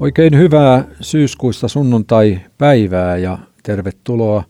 Oikein 0.00 0.38
hyvää 0.38 0.84
syyskuista 1.00 1.68
sunnuntai-päivää 1.68 3.16
ja 3.16 3.38
tervetuloa 3.62 4.44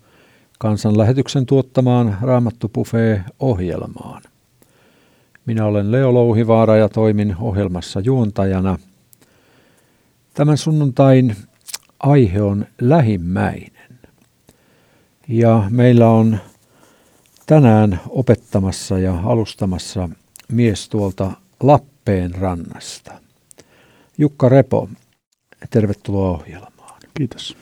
kansanlähetyksen 0.59 1.47
tuottamaan 1.47 2.19
Raamattu 2.23 2.71
ohjelmaan 3.41 4.23
Minä 5.47 5.67
olen 5.67 5.93
Leo 5.93 6.15
Louhivaara 6.15 6.77
ja 6.77 6.89
toimin 6.89 7.37
ohjelmassa 7.41 8.01
juontajana. 8.01 8.79
Tämän 10.35 10.59
sunnuntain 10.59 11.37
aihe 12.01 12.43
on 12.43 12.67
lähimmäinen. 12.81 13.99
Ja 15.29 15.65
meillä 15.71 16.09
on 16.09 16.39
tänään 17.47 18.01
opettamassa 18.09 18.99
ja 18.99 19.21
alustamassa 19.25 20.09
mies 20.53 20.89
tuolta 20.89 21.33
Lappeen 21.63 22.35
rannasta. 22.35 23.13
Jukka 24.19 24.49
Repo, 24.49 24.89
tervetuloa 25.71 26.31
ohjelmaan. 26.31 27.01
Kiitos. 27.15 27.57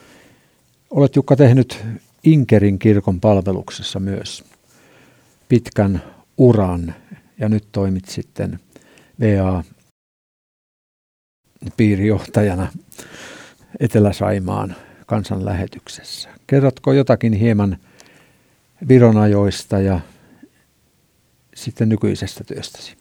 Olet 0.89 1.15
Jukka 1.15 1.35
tehnyt 1.35 1.85
Inkerin 2.23 2.79
kirkon 2.79 3.19
palveluksessa 3.19 3.99
myös 3.99 4.43
pitkän 5.49 6.03
uran 6.37 6.95
ja 7.39 7.49
nyt 7.49 7.67
toimit 7.71 8.05
sitten 8.05 8.59
VA 9.19 9.63
piirijohtajana 11.77 12.67
Etelä-Saimaan 13.79 14.75
kansanlähetyksessä. 15.05 16.29
Kerrotko 16.47 16.93
jotakin 16.93 17.33
hieman 17.33 17.77
Vironajoista 18.87 19.79
ja 19.79 19.99
sitten 21.55 21.89
nykyisestä 21.89 22.43
työstäsi? 22.43 22.97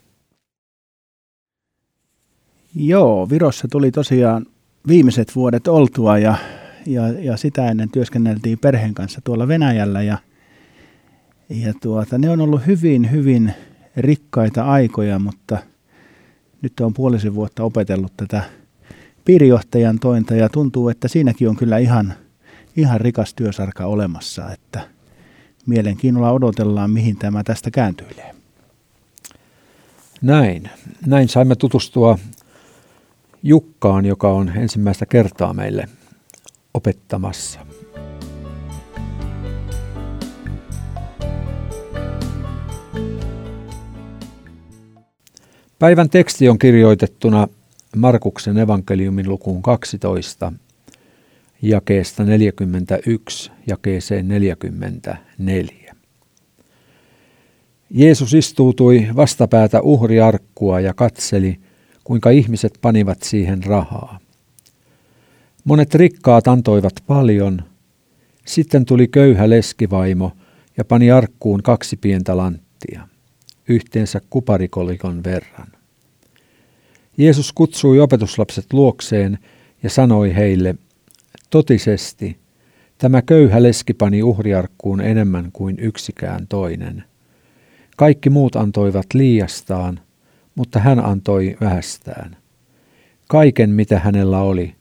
Joo, 2.75 3.31
Virossa 3.31 3.69
tuli 3.69 3.91
tosiaan 3.91 4.47
viimeiset 4.89 5.37
vuodet 5.37 5.69
oltua 5.69 6.19
ja, 6.19 6.37
ja, 6.87 7.09
ja 7.09 7.37
sitä 7.37 7.71
ennen 7.71 7.91
työskenneltiin 7.91 8.59
perheen 8.59 8.95
kanssa 8.95 9.21
tuolla 9.25 9.49
Venäjällä 9.49 10.03
ja, 10.03 10.19
ja 11.49 11.75
tuota, 11.83 12.19
ne 12.19 12.31
on 12.31 12.41
ollut 12.41 12.67
hyvin, 12.67 13.11
hyvin 13.11 13.53
rikkaita 13.97 14.65
aikoja, 14.65 15.19
mutta 15.19 15.59
nyt 16.63 16.81
on 16.81 16.95
puolisen 16.95 17.35
vuotta 17.35 17.65
opetellut 17.65 18.13
tätä 18.17 18.43
piirijohtajan 19.25 19.99
tointa 19.99 20.35
ja 20.35 20.49
tuntuu, 20.49 20.89
että 20.89 21.09
siinäkin 21.09 21.49
on 21.49 21.57
kyllä 21.57 21.79
ihan, 21.79 22.15
ihan 22.77 23.01
rikas 23.01 23.35
työsarka 23.35 23.87
olemassa, 23.87 24.53
että 24.53 24.81
mielenkiinnolla 25.67 26.31
odotellaan, 26.31 26.91
mihin 26.91 27.17
tämä 27.17 27.45
tästä 27.45 27.71
kääntyilee. 27.71 28.35
Näin. 30.23 30.71
Näin 31.07 31.29
saimme 31.29 31.57
tutustua 31.57 32.19
Jukkaan, 33.43 34.07
joka 34.07 34.33
on 34.33 34.53
ensimmäistä 34.57 35.07
kertaa 35.07 35.55
meille 35.55 35.89
opettamassa. 36.75 37.61
Päivän 45.79 46.11
teksti 46.11 46.49
on 46.49 46.59
kirjoitettuna 46.59 47.49
Markuksen 47.97 48.59
evankeliumin 48.59 49.29
lukuun 49.29 49.63
12, 49.63 50.53
jakeesta 51.63 52.25
41 52.25 53.51
jakeeseen 53.67 54.29
44. 54.29 55.95
Jeesus 57.91 58.35
istuutui 58.35 59.09
vastapäätä 59.17 59.81
uhriarkkua 59.81 60.81
ja 60.81 60.95
katseli– 60.95 61.61
kuinka 62.09 62.31
ihmiset 62.31 62.79
panivat 62.81 63.23
siihen 63.23 63.65
rahaa. 63.65 64.19
Monet 65.65 65.95
rikkaat 65.95 66.49
antoivat 66.49 66.93
paljon, 67.07 67.63
sitten 68.47 68.85
tuli 68.85 69.09
köyhä 69.09 69.51
leskivaimo 69.51 70.33
ja 70.77 70.85
pani 70.85 71.11
arkkuun 71.11 71.63
kaksi 71.63 71.97
pientä 71.97 72.37
lanttia, 72.37 73.09
yhteensä 73.69 74.21
kuparikolikon 74.31 75.25
verran. 75.25 75.67
Jeesus 77.17 77.53
kutsui 77.53 78.01
opetuslapset 78.01 78.73
luokseen 78.73 79.39
ja 79.83 79.91
sanoi 79.91 80.35
heille, 80.35 80.75
totisesti, 81.51 82.39
tämä 82.99 83.23
köyhä 83.23 83.63
leski 83.63 83.95
pani 83.95 84.23
uhriarkkuun 84.23 85.01
enemmän 85.01 85.51
kuin 85.53 85.79
yksikään 85.79 86.47
toinen. 86.49 87.05
Kaikki 87.97 88.31
muut 88.31 88.57
antoivat 88.57 89.07
liiastaan, 89.15 90.01
mutta 90.59 90.79
hän 90.79 91.05
antoi 91.05 91.57
vähästään. 91.61 92.37
Kaiken, 93.29 93.71
mitä 93.71 93.99
hänellä 93.99 94.39
oli, 94.39 94.75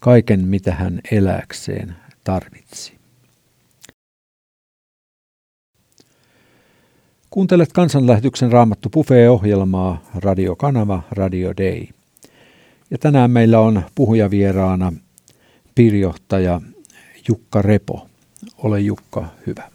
kaiken, 0.00 0.48
mitä 0.48 0.74
hän 0.74 1.00
eläkseen 1.10 1.96
tarvitsi. 2.24 2.92
Kuuntelet 7.30 7.72
kansanlähetyksen 7.72 8.52
Raamattu 8.52 8.88
Buffet-ohjelmaa 8.88 10.02
Radiokanava 10.14 11.02
Radio 11.10 11.52
Day. 11.56 11.86
Ja 12.90 12.98
tänään 12.98 13.30
meillä 13.30 13.60
on 13.60 13.82
puhujavieraana 13.94 14.92
piirjohtaja 15.74 16.60
Jukka 17.28 17.62
Repo. 17.62 18.08
Ole 18.56 18.80
Jukka 18.80 19.28
hyvä. 19.46 19.71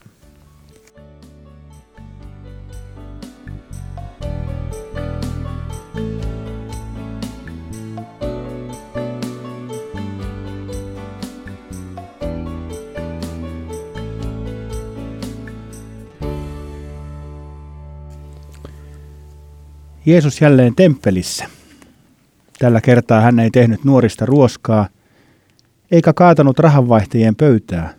Jeesus 20.07 20.41
jälleen 20.41 20.75
temppelissä. 20.75 21.45
Tällä 22.59 22.81
kertaa 22.81 23.21
hän 23.21 23.39
ei 23.39 23.51
tehnyt 23.51 23.83
nuorista 23.83 24.25
ruoskaa, 24.25 24.87
eikä 25.91 26.13
kaatanut 26.13 26.59
rahanvaihtajien 26.59 27.35
pöytää. 27.35 27.93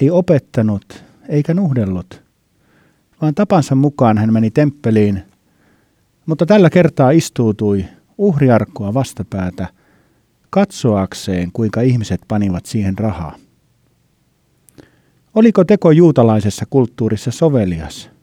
Ei 0.00 0.10
opettanut, 0.10 1.04
eikä 1.28 1.54
nuhdellut, 1.54 2.22
vaan 3.22 3.34
tapansa 3.34 3.74
mukaan 3.74 4.18
hän 4.18 4.32
meni 4.32 4.50
temppeliin, 4.50 5.22
mutta 6.26 6.46
tällä 6.46 6.70
kertaa 6.70 7.10
istuutui 7.10 7.84
uhriarkkua 8.18 8.94
vastapäätä, 8.94 9.68
katsoakseen, 10.50 11.52
kuinka 11.52 11.80
ihmiset 11.80 12.20
panivat 12.28 12.66
siihen 12.66 12.98
rahaa. 12.98 13.36
Oliko 15.34 15.64
teko 15.64 15.90
juutalaisessa 15.90 16.66
kulttuurissa 16.70 17.30
sovelias? 17.30 18.17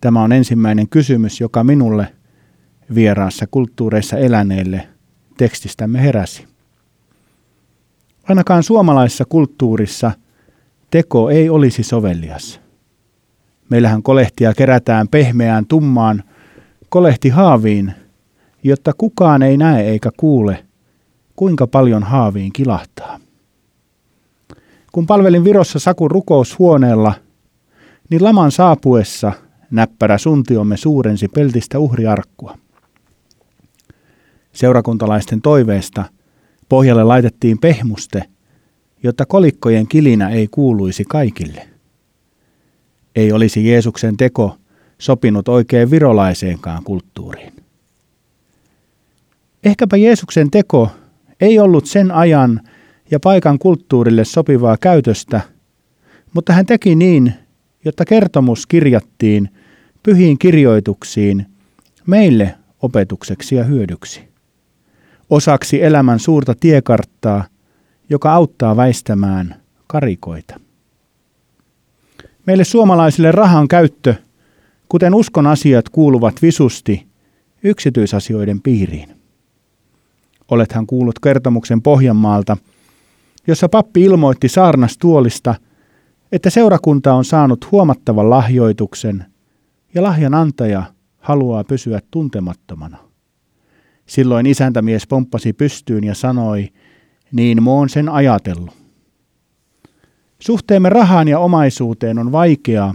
Tämä 0.00 0.22
on 0.22 0.32
ensimmäinen 0.32 0.88
kysymys, 0.88 1.40
joka 1.40 1.64
minulle 1.64 2.12
vieraassa 2.94 3.46
kulttuureissa 3.50 4.16
eläneelle 4.16 4.88
tekstistämme 5.36 6.02
heräsi. 6.02 6.46
Ainakaan 8.28 8.62
suomalaisessa 8.62 9.24
kulttuurissa 9.24 10.12
teko 10.90 11.30
ei 11.30 11.50
olisi 11.50 11.82
sovellias. 11.82 12.60
Meillähän 13.68 14.02
kolehtia 14.02 14.54
kerätään 14.54 15.08
pehmeään 15.08 15.66
tummaan 15.66 16.22
kolehti 16.88 17.28
haaviin, 17.28 17.92
jotta 18.62 18.92
kukaan 18.98 19.42
ei 19.42 19.56
näe 19.56 19.82
eikä 19.88 20.10
kuule, 20.16 20.64
kuinka 21.36 21.66
paljon 21.66 22.02
haaviin 22.02 22.52
kilahtaa. 22.52 23.20
Kun 24.92 25.06
palvelin 25.06 25.44
Virossa 25.44 25.78
Sakun 25.78 26.10
rukoushuoneella, 26.10 27.14
niin 28.10 28.24
laman 28.24 28.52
saapuessa– 28.52 29.32
näppärä 29.70 30.18
suntiomme 30.18 30.76
suurensi 30.76 31.28
peltistä 31.28 31.78
uhriarkkua. 31.78 32.58
Seurakuntalaisten 34.52 35.40
toiveesta 35.40 36.04
pohjalle 36.68 37.04
laitettiin 37.04 37.58
pehmuste, 37.58 38.24
jotta 39.02 39.26
kolikkojen 39.26 39.86
kilinä 39.86 40.28
ei 40.28 40.48
kuuluisi 40.50 41.04
kaikille. 41.04 41.68
Ei 43.16 43.32
olisi 43.32 43.66
Jeesuksen 43.68 44.16
teko 44.16 44.56
sopinut 44.98 45.48
oikein 45.48 45.90
virolaiseenkaan 45.90 46.84
kulttuuriin. 46.84 47.52
Ehkäpä 49.64 49.96
Jeesuksen 49.96 50.50
teko 50.50 50.90
ei 51.40 51.58
ollut 51.58 51.86
sen 51.86 52.10
ajan 52.10 52.60
ja 53.10 53.20
paikan 53.20 53.58
kulttuurille 53.58 54.24
sopivaa 54.24 54.76
käytöstä, 54.76 55.40
mutta 56.34 56.52
hän 56.52 56.66
teki 56.66 56.94
niin, 56.94 57.34
jotta 57.84 58.04
kertomus 58.04 58.66
kirjattiin 58.66 59.48
pyhiin 60.02 60.38
kirjoituksiin 60.38 61.46
meille 62.06 62.54
opetukseksi 62.82 63.54
ja 63.54 63.64
hyödyksi. 63.64 64.28
Osaksi 65.30 65.82
elämän 65.82 66.18
suurta 66.18 66.54
tiekarttaa, 66.60 67.44
joka 68.10 68.32
auttaa 68.32 68.76
väistämään 68.76 69.56
karikoita. 69.86 70.60
Meille 72.46 72.64
suomalaisille 72.64 73.32
rahan 73.32 73.68
käyttö, 73.68 74.14
kuten 74.88 75.14
uskon 75.14 75.46
asiat, 75.46 75.88
kuuluvat 75.88 76.42
visusti 76.42 77.06
yksityisasioiden 77.62 78.60
piiriin. 78.60 79.08
Olethan 80.50 80.86
kuullut 80.86 81.18
kertomuksen 81.18 81.82
Pohjanmaalta, 81.82 82.56
jossa 83.46 83.68
pappi 83.68 84.02
ilmoitti 84.02 84.48
saarnastuolista, 84.48 85.54
että 86.32 86.50
seurakunta 86.50 87.14
on 87.14 87.24
saanut 87.24 87.72
huomattavan 87.72 88.30
lahjoituksen 88.30 89.29
ja 89.94 90.02
lahjan 90.02 90.34
antaja 90.34 90.82
haluaa 91.18 91.64
pysyä 91.64 92.00
tuntemattomana. 92.10 92.98
Silloin 94.06 94.46
isäntämies 94.46 95.06
pomppasi 95.06 95.52
pystyyn 95.52 96.04
ja 96.04 96.14
sanoi, 96.14 96.68
niin 97.32 97.62
moon 97.62 97.88
sen 97.88 98.08
ajatellut. 98.08 98.74
Suhteemme 100.38 100.88
rahaan 100.88 101.28
ja 101.28 101.38
omaisuuteen 101.38 102.18
on 102.18 102.32
vaikeaa, 102.32 102.94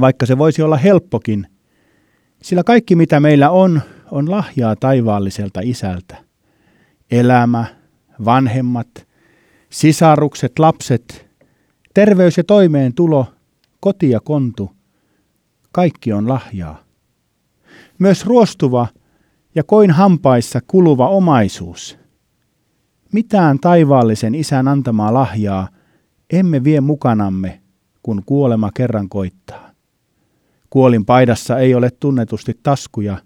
vaikka 0.00 0.26
se 0.26 0.38
voisi 0.38 0.62
olla 0.62 0.76
helppokin, 0.76 1.46
sillä 2.42 2.64
kaikki 2.64 2.96
mitä 2.96 3.20
meillä 3.20 3.50
on, 3.50 3.80
on 4.10 4.30
lahjaa 4.30 4.76
taivaalliselta 4.76 5.60
isältä. 5.64 6.16
Elämä, 7.10 7.64
vanhemmat, 8.24 8.88
sisarukset, 9.70 10.58
lapset, 10.58 11.26
terveys 11.94 12.36
ja 12.36 12.44
toimeentulo, 12.44 13.26
koti 13.80 14.10
ja 14.10 14.20
kontu, 14.20 14.70
kaikki 15.72 16.12
on 16.12 16.28
lahjaa. 16.28 16.82
Myös 17.98 18.26
ruostuva 18.26 18.86
ja 19.54 19.64
koin 19.64 19.90
hampaissa 19.90 20.60
kuluva 20.66 21.08
omaisuus. 21.08 21.98
Mitään 23.12 23.58
taivaallisen 23.58 24.34
isän 24.34 24.68
antamaa 24.68 25.14
lahjaa 25.14 25.68
emme 26.32 26.64
vie 26.64 26.80
mukanamme, 26.80 27.60
kun 28.02 28.22
kuolema 28.26 28.70
kerran 28.74 29.08
koittaa. 29.08 29.70
Kuolin 30.70 31.04
paidassa 31.04 31.58
ei 31.58 31.74
ole 31.74 31.90
tunnetusti 31.90 32.60
taskuja, 32.62 33.18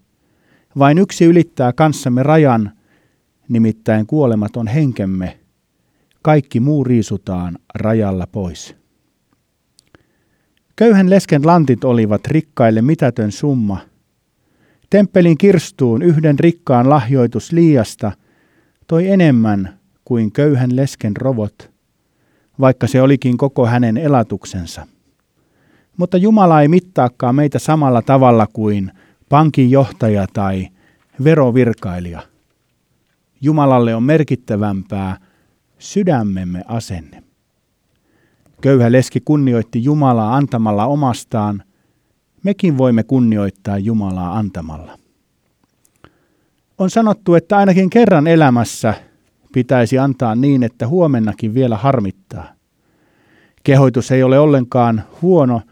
vain 0.79 0.99
yksi 0.99 1.25
ylittää 1.25 1.73
kanssamme 1.73 2.23
rajan, 2.23 2.73
nimittäin 3.49 4.07
kuolematon 4.07 4.67
henkemme. 4.67 5.39
Kaikki 6.23 6.61
muu 6.61 6.85
riisutaan 6.85 7.59
rajalla 7.75 8.27
pois. 8.27 8.77
Köyhän 10.77 11.11
lesken 11.11 11.47
lantit 11.47 11.85
olivat 11.85 12.27
rikkaille 12.27 12.83
mitätön 12.83 13.33
summa. 13.33 13.79
Temppelin 14.91 15.39
kirstuun 15.39 16.03
yhden 16.03 16.39
rikkaan 16.39 16.91
lahjoitus 16.91 17.53
liiasta 17.53 18.13
toi 18.87 19.09
enemmän 19.09 19.79
kuin 20.05 20.33
köyhän 20.33 20.77
lesken 20.77 21.17
rovot, 21.17 21.71
vaikka 22.61 22.87
se 22.87 23.03
olikin 23.03 23.37
koko 23.37 23.67
hänen 23.67 23.97
elatuksensa. 23.97 24.87
Mutta 25.97 26.17
Jumala 26.17 26.63
ei 26.63 26.69
mittaakaan 26.69 27.35
meitä 27.35 27.59
samalla 27.59 28.03
tavalla 28.03 28.47
kuin 28.53 28.93
pankinjohtaja 29.29 30.27
tai 30.33 30.69
verovirkailija. 31.25 32.23
Jumalalle 33.41 33.95
on 33.95 34.03
merkittävämpää 34.03 35.17
sydämemme 35.79 36.63
asenne. 36.67 37.26
Köyhä 38.61 38.93
leski 38.93 39.21
kunnioitti 39.21 39.85
Jumalaa 39.85 40.37
antamalla 40.37 40.87
omastaan, 40.87 41.63
mekin 42.45 42.79
voimme 42.79 43.03
kunnioittaa 43.03 43.79
Jumalaa 43.79 44.39
antamalla. 44.39 44.99
On 46.79 46.91
sanottu, 46.91 47.35
että 47.35 47.57
ainakin 47.57 47.91
kerran 47.91 48.27
elämässä 48.27 48.95
pitäisi 49.53 49.99
antaa 49.99 50.35
niin, 50.35 50.63
että 50.63 50.89
huomennakin 50.89 51.55
vielä 51.55 51.77
harmittaa. 51.77 52.53
Kehoitus 53.65 54.11
ei 54.11 54.23
ole 54.23 54.39
ollenkaan 54.39 55.03
huono, 55.23 55.63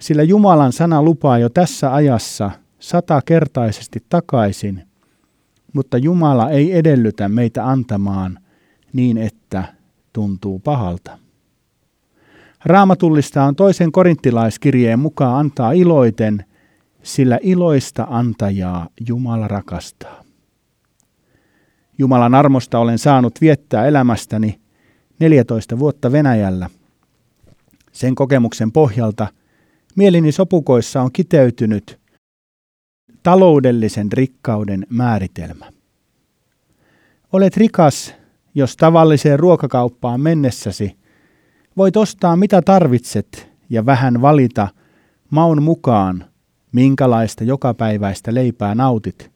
sillä 0.00 0.22
Jumalan 0.22 0.72
sana 0.72 1.02
lupaa 1.02 1.38
jo 1.38 1.48
tässä 1.48 1.94
ajassa 1.94 2.50
satakertaisesti 2.78 4.04
takaisin, 4.08 4.82
mutta 5.72 5.98
Jumala 5.98 6.50
ei 6.50 6.72
edellytä 6.72 7.28
meitä 7.28 7.68
antamaan 7.68 8.38
niin, 8.92 9.18
että 9.18 9.64
tuntuu 10.12 10.58
pahalta. 10.58 11.21
Raamatullista 12.64 13.44
on 13.44 13.56
toisen 13.56 13.92
korinttilaiskirjeen 13.92 14.98
mukaan 14.98 15.38
antaa 15.38 15.72
iloiten, 15.72 16.44
sillä 17.02 17.38
iloista 17.42 18.06
antajaa 18.10 18.88
Jumala 19.08 19.48
rakastaa. 19.48 20.24
Jumalan 21.98 22.34
armosta 22.34 22.78
olen 22.78 22.98
saanut 22.98 23.40
viettää 23.40 23.86
elämästäni 23.86 24.60
14 25.18 25.78
vuotta 25.78 26.12
Venäjällä. 26.12 26.70
Sen 27.92 28.14
kokemuksen 28.14 28.72
pohjalta 28.72 29.26
mielini 29.96 30.32
sopukoissa 30.32 31.02
on 31.02 31.12
kiteytynyt 31.12 31.98
taloudellisen 33.22 34.12
rikkauden 34.12 34.86
määritelmä. 34.88 35.70
Olet 37.32 37.56
rikas, 37.56 38.14
jos 38.54 38.76
tavalliseen 38.76 39.38
ruokakauppaan 39.38 40.20
mennessäsi 40.20 41.01
voit 41.76 41.96
ostaa 41.96 42.36
mitä 42.36 42.62
tarvitset 42.62 43.52
ja 43.70 43.86
vähän 43.86 44.22
valita 44.22 44.68
maun 45.30 45.62
mukaan, 45.62 46.24
minkälaista 46.72 47.44
jokapäiväistä 47.44 48.34
leipää 48.34 48.74
nautit, 48.74 49.30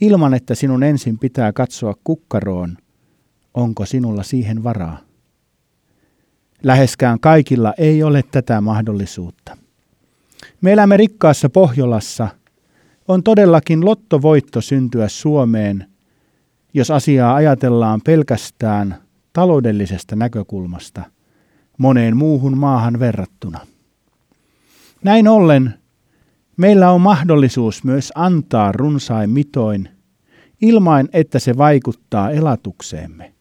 ilman 0.00 0.34
että 0.34 0.54
sinun 0.54 0.82
ensin 0.82 1.18
pitää 1.18 1.52
katsoa 1.52 1.94
kukkaroon, 2.04 2.76
onko 3.54 3.86
sinulla 3.86 4.22
siihen 4.22 4.64
varaa. 4.64 4.98
Läheskään 6.62 7.20
kaikilla 7.20 7.74
ei 7.78 8.02
ole 8.02 8.22
tätä 8.30 8.60
mahdollisuutta. 8.60 9.56
Me 10.60 10.72
elämme 10.72 10.96
rikkaassa 10.96 11.50
Pohjolassa. 11.50 12.28
On 13.08 13.22
todellakin 13.22 13.84
lottovoitto 13.84 14.60
syntyä 14.60 15.08
Suomeen, 15.08 15.86
jos 16.74 16.90
asiaa 16.90 17.34
ajatellaan 17.34 18.00
pelkästään 18.04 18.96
taloudellisesta 19.32 20.16
näkökulmasta 20.16 21.02
moneen 21.78 22.16
muuhun 22.16 22.58
maahan 22.58 22.98
verrattuna. 22.98 23.58
Näin 25.04 25.28
ollen 25.28 25.74
meillä 26.56 26.90
on 26.90 27.00
mahdollisuus 27.00 27.84
myös 27.84 28.12
antaa 28.14 28.72
runsain 28.72 29.30
mitoin 29.30 29.88
ilman, 30.60 31.08
että 31.12 31.38
se 31.38 31.56
vaikuttaa 31.56 32.30
elatukseemme. 32.30 33.32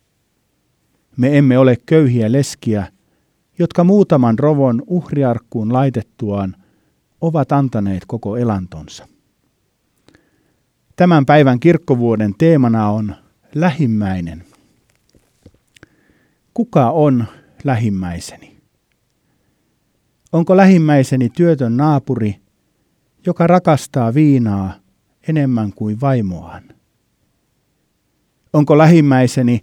Me 1.17 1.37
emme 1.37 1.57
ole 1.57 1.77
köyhiä 1.85 2.31
leskiä, 2.31 2.87
jotka 3.59 3.83
muutaman 3.83 4.39
rovon 4.39 4.83
uhriarkkuun 4.87 5.73
laitettuaan 5.73 6.55
ovat 7.21 7.51
antaneet 7.51 8.03
koko 8.07 8.37
elantonsa. 8.37 9.07
Tämän 10.95 11.25
päivän 11.25 11.59
kirkkovuoden 11.59 12.35
teemana 12.37 12.89
on 12.89 13.15
lähimmäinen. 13.55 14.43
Kuka 16.53 16.89
on 16.89 17.25
lähimmäiseni? 17.63 18.57
Onko 20.31 20.57
lähimmäiseni 20.57 21.29
työtön 21.29 21.77
naapuri, 21.77 22.35
joka 23.25 23.47
rakastaa 23.47 24.13
viinaa 24.13 24.73
enemmän 25.27 25.73
kuin 25.73 26.01
vaimoaan? 26.01 26.63
Onko 28.53 28.77
lähimmäiseni 28.77 29.59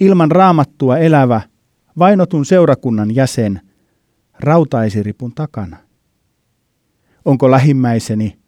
ilman 0.00 0.30
raamattua 0.30 0.98
elävä 0.98 1.40
vainotun 1.98 2.44
seurakunnan 2.44 3.14
jäsen 3.14 3.60
rautaisiripun 4.40 5.34
takana? 5.34 5.76
Onko 7.24 7.50
lähimmäiseni 7.50 8.38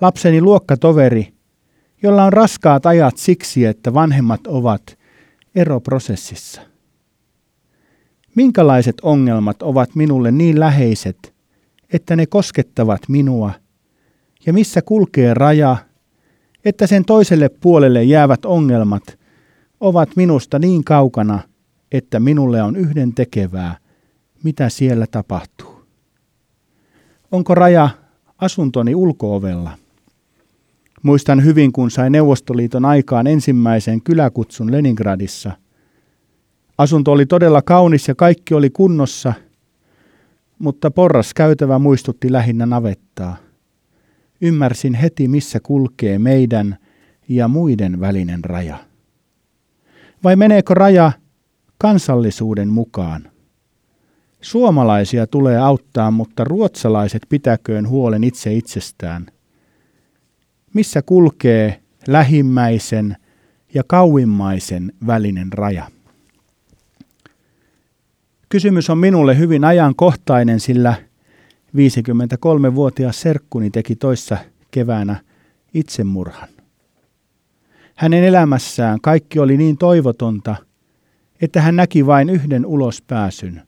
lapseni 0.00 0.40
luokkatoveri, 0.40 1.34
jolla 2.02 2.24
on 2.24 2.32
raskaat 2.32 2.86
ajat 2.86 3.16
siksi, 3.16 3.64
että 3.64 3.94
vanhemmat 3.94 4.46
ovat 4.46 4.98
eroprosessissa? 5.54 6.75
Minkälaiset 8.36 8.96
ongelmat 9.02 9.62
ovat 9.62 9.94
minulle 9.94 10.30
niin 10.30 10.60
läheiset, 10.60 11.34
että 11.92 12.16
ne 12.16 12.26
koskettavat 12.26 13.00
minua, 13.08 13.52
ja 14.46 14.52
missä 14.52 14.82
kulkee 14.82 15.34
raja, 15.34 15.76
että 16.64 16.86
sen 16.86 17.04
toiselle 17.04 17.48
puolelle 17.48 18.04
jäävät 18.04 18.44
ongelmat 18.44 19.18
ovat 19.80 20.16
minusta 20.16 20.58
niin 20.58 20.84
kaukana, 20.84 21.40
että 21.92 22.20
minulle 22.20 22.62
on 22.62 22.76
yhden 22.76 23.14
tekevää, 23.14 23.76
mitä 24.42 24.68
siellä 24.68 25.06
tapahtuu. 25.10 25.82
Onko 27.32 27.54
raja 27.54 27.88
asuntoni 28.38 28.94
ulkoovella? 28.94 29.70
Muistan 31.02 31.44
hyvin, 31.44 31.72
kun 31.72 31.90
sain 31.90 32.12
Neuvostoliiton 32.12 32.84
aikaan 32.84 33.26
ensimmäisen 33.26 34.02
kyläkutsun 34.02 34.72
Leningradissa. 34.72 35.52
Asunto 36.78 37.12
oli 37.12 37.26
todella 37.26 37.62
kaunis 37.62 38.08
ja 38.08 38.14
kaikki 38.14 38.54
oli 38.54 38.70
kunnossa, 38.70 39.32
mutta 40.58 40.90
porras 40.90 41.34
käytävä 41.34 41.78
muistutti 41.78 42.32
lähinnä 42.32 42.66
navettaa. 42.66 43.36
Ymmärsin 44.40 44.94
heti, 44.94 45.28
missä 45.28 45.60
kulkee 45.60 46.18
meidän 46.18 46.76
ja 47.28 47.48
muiden 47.48 48.00
välinen 48.00 48.44
raja. 48.44 48.78
Vai 50.24 50.36
meneekö 50.36 50.74
raja 50.74 51.12
kansallisuuden 51.78 52.68
mukaan? 52.68 53.30
Suomalaisia 54.40 55.26
tulee 55.26 55.58
auttaa, 55.58 56.10
mutta 56.10 56.44
ruotsalaiset 56.44 57.22
pitäköön 57.28 57.88
huolen 57.88 58.24
itse 58.24 58.54
itsestään. 58.54 59.26
Missä 60.74 61.02
kulkee 61.02 61.82
lähimmäisen 62.08 63.16
ja 63.74 63.82
kauimmaisen 63.86 64.92
välinen 65.06 65.52
raja. 65.52 65.88
Kysymys 68.48 68.90
on 68.90 68.98
minulle 68.98 69.38
hyvin 69.38 69.64
ajankohtainen, 69.64 70.60
sillä 70.60 70.94
53-vuotias 71.76 73.20
serkkuni 73.20 73.70
teki 73.70 73.96
toissa 73.96 74.36
keväänä 74.70 75.20
itsemurhan. 75.74 76.48
Hänen 77.94 78.24
elämässään 78.24 79.00
kaikki 79.00 79.38
oli 79.38 79.56
niin 79.56 79.78
toivotonta, 79.78 80.56
että 81.40 81.60
hän 81.60 81.76
näki 81.76 82.06
vain 82.06 82.30
yhden 82.30 82.66
ulospääsyn, 82.66 83.62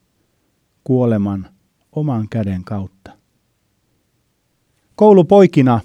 kuoleman 0.84 1.48
oman 1.92 2.28
käden 2.28 2.64
kautta. 2.64 3.12
Koulupoikina 4.94 5.80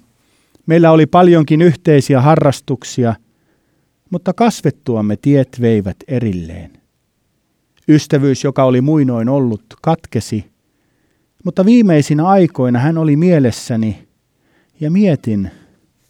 meillä 0.65 0.91
oli 0.91 1.05
paljonkin 1.05 1.61
yhteisiä 1.61 2.21
harrastuksia, 2.21 3.15
mutta 4.09 4.33
kasvettuamme 4.33 5.17
tiet 5.17 5.61
veivät 5.61 5.97
erilleen. 6.07 6.82
Ystävyys, 7.87 8.43
joka 8.43 8.63
oli 8.63 8.81
muinoin 8.81 9.29
ollut, 9.29 9.63
katkesi, 9.81 10.51
mutta 11.43 11.65
viimeisinä 11.65 12.27
aikoina 12.27 12.79
hän 12.79 12.97
oli 12.97 13.15
mielessäni 13.15 14.07
ja 14.79 14.91
mietin, 14.91 15.51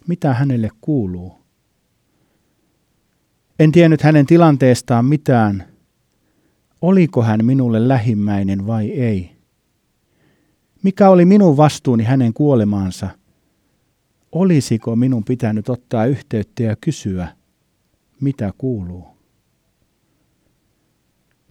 mitä 0.08 0.34
hänelle 0.34 0.70
kuuluu. 0.82 1.44
En 3.60 3.72
tiennyt 3.72 4.01
hänen 4.01 4.25
tilanteestaan 4.25 5.06
mitään. 5.06 5.63
Oliko 6.82 7.24
hän 7.24 7.46
minulle 7.46 7.88
lähimmäinen 7.88 8.68
vai 8.68 8.89
ei? 8.89 9.32
Mikä 10.84 11.10
oli 11.10 11.25
minun 11.25 11.58
vastuuni 11.58 12.03
hänen 12.03 12.34
kuolemaansa? 12.34 13.10
Olisiko 14.32 14.96
minun 14.96 15.24
pitänyt 15.24 15.70
ottaa 15.70 16.06
yhteyttä 16.06 16.63
ja 16.63 16.75
kysyä, 16.75 17.27
mitä 18.22 18.53
kuuluu? 18.58 19.12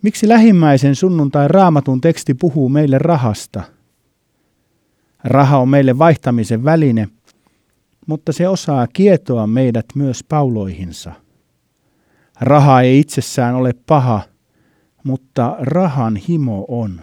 Miksi 0.02 0.28
lähimmäisen 0.28 0.94
sunnuntai 0.94 1.48
raamatun 1.48 2.00
teksti 2.00 2.34
puhuu 2.34 2.68
meille 2.68 2.98
rahasta? 2.98 3.62
Raha 5.24 5.58
on 5.58 5.68
meille 5.68 5.98
vaihtamisen 5.98 6.64
väline, 6.64 7.08
mutta 8.06 8.32
se 8.32 8.48
osaa 8.48 8.86
kietoa 8.86 9.46
meidät 9.46 9.86
myös 9.94 10.24
pauloihinsa. 10.24 11.12
Raha 12.40 12.80
ei 12.80 12.98
itsessään 12.98 13.54
ole 13.54 13.72
paha, 13.86 14.20
mutta 15.04 15.56
rahan 15.60 16.16
himo 16.16 16.64
on. 16.68 17.00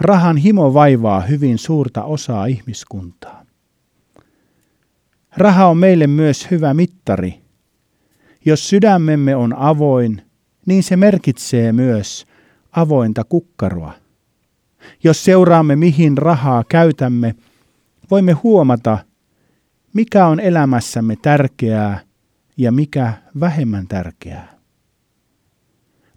Rahan 0.00 0.36
himo 0.36 0.74
vaivaa 0.74 1.20
hyvin 1.20 1.58
suurta 1.58 2.04
osaa 2.04 2.46
ihmiskuntaa. 2.46 3.46
Raha 5.36 5.66
on 5.66 5.78
meille 5.78 6.06
myös 6.06 6.50
hyvä 6.50 6.74
mittari. 6.74 7.40
Jos 8.44 8.68
sydämemme 8.68 9.36
on 9.36 9.54
avoin, 9.58 10.25
niin 10.66 10.82
se 10.82 10.96
merkitsee 10.96 11.72
myös 11.72 12.26
avointa 12.72 13.24
kukkaroa. 13.24 13.92
Jos 15.04 15.24
seuraamme, 15.24 15.76
mihin 15.76 16.18
rahaa 16.18 16.64
käytämme, 16.68 17.34
voimme 18.10 18.32
huomata, 18.32 18.98
mikä 19.92 20.26
on 20.26 20.40
elämässämme 20.40 21.16
tärkeää 21.22 22.00
ja 22.56 22.72
mikä 22.72 23.12
vähemmän 23.40 23.86
tärkeää. 23.86 24.56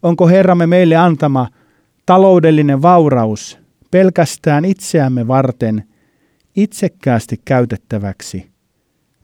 Onko 0.04 0.28
Herramme 0.28 0.68
meille 0.68 0.96
antama 0.96 1.48
taloudellinen 2.06 2.82
vauraus 2.82 3.60
pelkästään 3.92 4.66
itseämme 4.66 5.28
varten 5.28 5.84
itsekkäästi 6.56 7.42
käytettäväksi, 7.46 8.50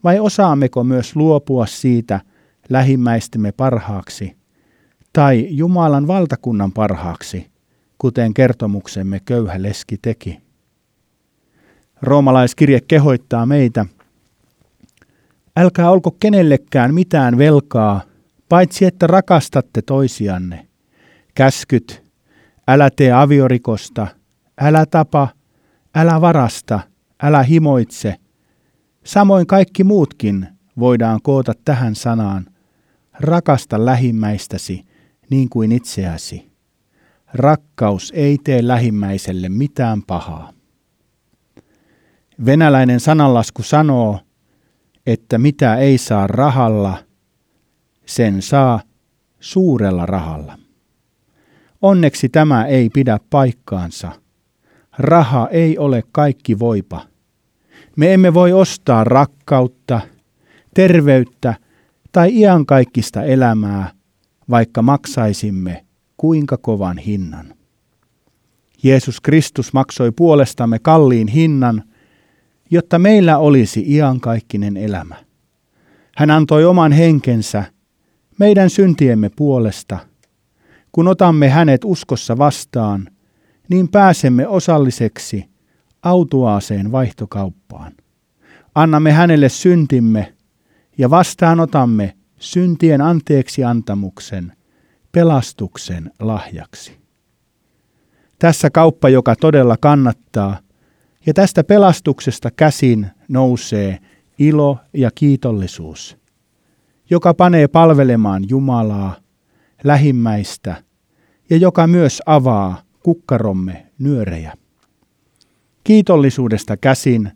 vai 0.04 0.20
osaammeko 0.20 0.84
myös 0.84 1.16
luopua 1.16 1.66
siitä 1.66 2.22
lähimmäistemme 2.70 3.52
parhaaksi 3.52 4.45
tai 5.16 5.48
Jumalan 5.50 6.08
valtakunnan 6.08 6.72
parhaaksi, 6.72 7.48
kuten 7.98 8.34
kertomuksemme 8.34 9.20
köyhä 9.26 9.62
leski 9.62 9.98
teki? 10.02 10.40
Roomalaiskirje 12.02 12.82
kehoittaa 12.82 13.46
meitä, 13.46 13.86
älkää 15.58 15.92
olko 15.92 16.12
kenellekään 16.12 16.94
mitään 16.94 17.38
velkaa, 17.38 18.02
paitsi 18.50 18.86
että 18.86 19.08
rakastatte 19.08 19.82
toisianne. 19.82 20.68
Käskyt, 21.36 22.04
älä 22.68 22.90
tee 22.90 23.12
aviorikosta, 23.12 24.08
älä 24.62 24.86
tapa, 24.86 25.28
älä 25.96 26.22
varasta, 26.22 26.80
älä 27.24 27.44
himoitse. 27.44 28.16
Samoin 29.04 29.48
kaikki 29.48 29.84
muutkin 29.84 30.48
voidaan 30.80 31.20
koota 31.24 31.54
tähän 31.66 31.96
sanaan. 31.96 32.46
Rakasta 33.20 33.86
lähimmäistäsi 33.86 34.95
niin 35.30 35.50
kuin 35.50 35.72
itseäsi. 35.72 36.52
Rakkaus 37.34 38.14
ei 38.16 38.38
tee 38.44 38.68
lähimmäiselle 38.68 39.50
mitään 39.50 40.04
pahaa. 40.04 40.54
Venäläinen 42.46 43.00
sananlasku 43.00 43.64
sanoo, 43.64 44.20
että 45.06 45.38
mitä 45.38 45.76
ei 45.76 45.98
saa 45.98 46.28
rahalla, 46.28 46.98
sen 48.06 48.42
saa 48.42 48.80
suurella 49.40 50.06
rahalla. 50.06 50.58
Onneksi 51.82 52.30
tämä 52.30 52.66
ei 52.66 52.90
pidä 52.90 53.20
paikkaansa. 53.30 54.12
Raha 54.98 55.48
ei 55.52 55.78
ole 55.78 56.04
kaikki 56.12 56.60
voipa. 56.60 57.02
Me 57.96 58.14
emme 58.14 58.34
voi 58.34 58.54
ostaa 58.54 59.04
rakkautta, 59.04 60.02
terveyttä 60.74 61.56
tai 62.12 62.40
iankaikkista 62.40 63.24
elämää, 63.24 63.92
vaikka 64.50 64.82
maksaisimme 64.82 65.86
kuinka 66.18 66.58
kovan 66.58 66.98
hinnan. 66.98 67.54
Jeesus 68.84 69.22
Kristus 69.22 69.74
maksoi 69.74 70.12
puolestamme 70.12 70.80
kalliin 70.80 71.28
hinnan, 71.28 71.84
jotta 72.72 73.00
meillä 73.00 73.38
olisi 73.38 73.84
iankaikkinen 73.88 74.78
elämä. 74.78 75.16
Hän 76.18 76.32
antoi 76.32 76.66
oman 76.66 76.92
henkensä 76.92 77.64
meidän 78.40 78.70
syntiemme 78.70 79.30
puolesta– 79.30 80.00
kun 80.96 81.08
otamme 81.08 81.50
hänet 81.50 81.82
uskossa 81.86 82.38
vastaan, 82.38 83.08
niin 83.70 83.88
pääsemme 83.88 84.48
osalliseksi 84.48 85.46
autuaaseen 86.04 86.92
vaihtokauppaan. 86.92 87.92
Annamme 88.76 89.12
hänelle 89.12 89.50
syntimme 89.50 90.34
ja 90.98 91.10
vastaanotamme 91.10 92.16
syntien 92.40 93.02
anteeksi 93.02 93.64
antamuksen 93.64 94.54
pelastuksen 95.12 96.12
lahjaksi. 96.20 96.98
Tässä 98.40 98.70
kauppa, 98.70 99.10
joka 99.10 99.36
todella 99.36 99.78
kannattaa, 99.78 100.58
ja 101.26 101.34
tästä 101.34 101.64
pelastuksesta 101.64 102.52
käsin 102.52 103.08
nousee 103.28 104.00
ilo 104.40 104.78
ja 104.94 105.12
kiitollisuus, 105.16 106.18
joka 107.10 107.34
panee 107.34 107.68
palvelemaan 107.68 108.50
Jumalaa, 108.50 109.16
lähimmäistä 109.84 110.84
ja 111.50 111.58
joka 111.58 111.88
myös 111.88 112.22
avaa 112.26 112.82
kukkaromme 113.04 113.86
nyörejä. 114.00 114.54
Kiitollisuudesta 115.84 116.78
käsin 116.78 117.32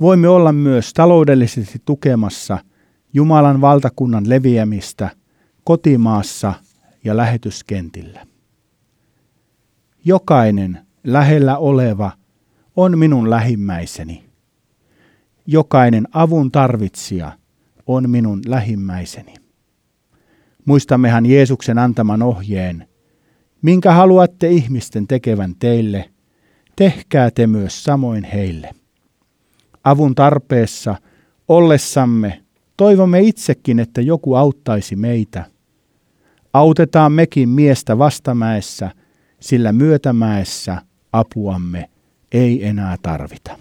voimme 0.00 0.28
olla 0.28 0.52
myös 0.52 0.92
taloudellisesti 0.92 1.82
tukemassa 1.84 2.58
Jumalan 3.12 3.60
valtakunnan 3.60 4.28
leviämistä 4.28 5.10
kotimaassa 5.64 6.54
ja 7.04 7.16
lähetyskentillä. 7.16 8.26
Jokainen 10.04 10.78
lähellä 11.04 11.58
oleva 11.58 12.12
on 12.76 12.98
minun 12.98 13.30
lähimmäiseni. 13.30 14.24
Jokainen 15.46 16.08
avun 16.12 16.50
tarvitsija 16.50 17.32
on 17.86 18.10
minun 18.10 18.40
lähimmäiseni. 18.46 19.34
Muistammehan 20.64 21.26
Jeesuksen 21.26 21.78
antaman 21.78 22.22
ohjeen, 22.22 22.88
Minkä 23.62 23.92
haluatte 23.92 24.48
ihmisten 24.48 25.06
tekevän 25.06 25.54
teille, 25.58 26.10
tehkää 26.76 27.30
te 27.30 27.46
myös 27.46 27.84
samoin 27.84 28.24
heille. 28.24 28.70
Avun 29.84 30.14
tarpeessa 30.14 30.96
ollessamme 31.48 32.44
toivomme 32.80 33.20
itsekin, 33.20 33.78
että 33.78 34.00
joku 34.00 34.34
auttaisi 34.34 34.96
meitä. 34.96 35.44
Autetaan 36.52 37.12
mekin 37.12 37.48
miestä 37.48 37.98
vastamäessä, 37.98 38.90
sillä 39.40 39.72
myötämäessä 39.72 40.82
apuamme 41.12 41.90
ei 42.32 42.66
enää 42.66 42.96
tarvita. 43.02 43.58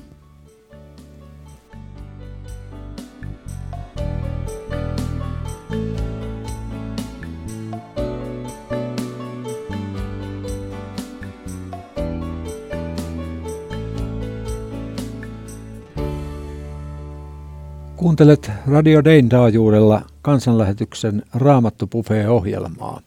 Kuuntelet 17.99 18.51
Radio 18.67 19.03
Dain 19.03 19.29
taajuudella 19.29 20.01
kansanlähetyksen 20.21 21.23
Raamattu-ohjelmaa. 21.33 23.01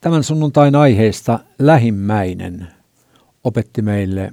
Tämän 0.00 0.24
sunnuntain 0.24 0.74
aiheesta 0.74 1.38
lähimmäinen 1.58 2.68
opetti 3.44 3.82
meille 3.82 4.32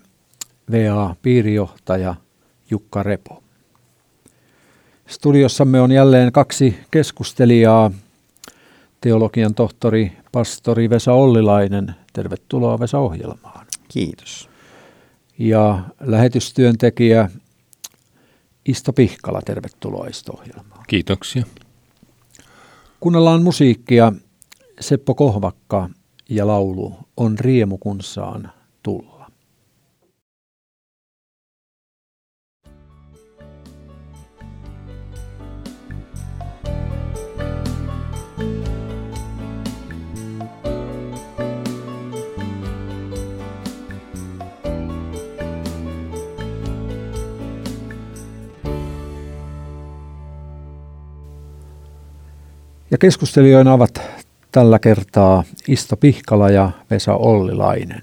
VA-piirijohtaja 0.71 2.15
Jukka 2.69 3.03
Repo. 3.03 3.43
Studiossamme 5.07 5.81
on 5.81 5.91
jälleen 5.91 6.31
kaksi 6.31 6.79
keskustelijaa. 6.91 7.91
Teologian 9.01 9.55
tohtori, 9.55 10.11
pastori 10.31 10.89
Vesa 10.89 11.13
Ollilainen. 11.13 11.95
Tervetuloa 12.13 12.79
Vesa-ohjelmaan. 12.79 13.65
Kiitos. 13.87 14.49
Ja 15.39 15.83
lähetystyöntekijä 15.99 17.29
Isto 18.65 18.93
Pihkala. 18.93 19.41
Tervetuloa 19.41 20.07
Isto-ohjelmaan. 20.07 20.83
Kiitoksia. 20.87 21.43
Kuunnellaan 22.99 23.43
musiikkia. 23.43 24.13
Seppo 24.79 25.15
Kohvakka 25.15 25.89
ja 26.29 26.47
laulu 26.47 26.93
On 27.17 27.39
riemu 27.39 27.77
kun 27.77 28.01
saan 28.01 28.51
tulla. 28.83 29.18
Ja 52.91 52.97
keskustelijoina 52.97 53.73
ovat 53.73 54.01
tällä 54.51 54.79
kertaa 54.79 55.43
Isto 55.67 55.97
Pihkala 55.97 56.49
ja 56.49 56.71
Vesa 56.89 57.15
Ollilainen. 57.15 58.01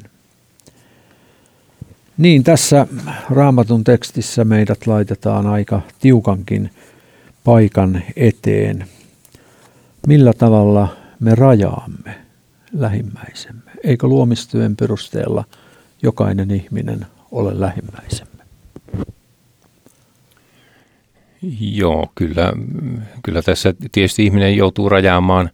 Niin, 2.19 2.45
tässä 2.45 2.87
raamatun 3.31 3.85
tekstissä 3.85 4.45
meidät 4.45 4.87
laitetaan 4.87 5.47
aika 5.47 5.81
tiukankin 6.01 6.71
paikan 7.45 8.03
eteen. 8.17 8.87
Millä 10.07 10.33
tavalla 10.33 10.89
me 11.21 11.35
rajaamme 11.35 12.15
lähimmäisemme? 12.73 13.71
Eikö 13.85 14.07
luomistyön 14.07 14.77
perusteella 14.77 15.45
jokainen 16.03 16.51
ihminen 16.51 17.07
ole 17.31 17.61
lähimmäisemme? 17.61 18.36
Joo, 21.61 22.13
kyllä, 22.15 22.53
kyllä 23.23 23.43
tässä 23.43 23.75
tietysti 23.93 24.25
ihminen 24.25 24.57
joutuu 24.57 24.89
rajaamaan 24.89 25.51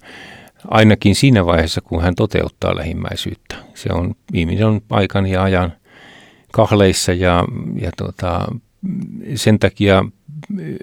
ainakin 0.69 1.15
siinä 1.15 1.47
vaiheessa, 1.47 1.81
kun 1.81 2.03
hän 2.03 2.15
toteuttaa 2.15 2.77
lähimmäisyyttä. 2.77 3.57
Se 3.75 3.89
on, 3.93 4.15
ihminen 4.33 4.67
on 4.67 4.81
paikan 4.89 5.27
ja 5.27 5.43
ajan 5.43 5.73
kahleissa 6.53 7.13
ja, 7.13 7.45
ja 7.81 7.91
tuota, 7.97 8.47
sen 9.35 9.59
takia 9.59 10.05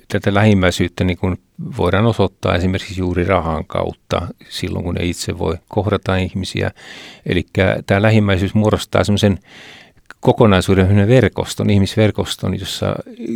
tätä 0.08 0.34
lähimmäisyyttä 0.34 1.04
niin 1.04 1.18
kuin 1.18 1.38
voidaan 1.78 2.06
osoittaa 2.06 2.56
esimerkiksi 2.56 3.00
juuri 3.00 3.24
rahan 3.24 3.66
kautta 3.66 4.28
silloin, 4.50 4.86
kun 4.86 5.02
ei 5.02 5.10
itse 5.10 5.38
voi 5.38 5.58
kohdata 5.68 6.18
ihmisiä. 6.18 6.72
Eli 7.26 7.46
tämä 7.86 8.02
lähimmäisyys 8.02 8.54
muodostaa 8.54 9.04
semmoisen 9.04 9.40
kokonaisuuden 10.20 11.08
verkoston, 11.08 11.70
ihmisverkoston, 11.70 12.60
jossa 12.60 12.96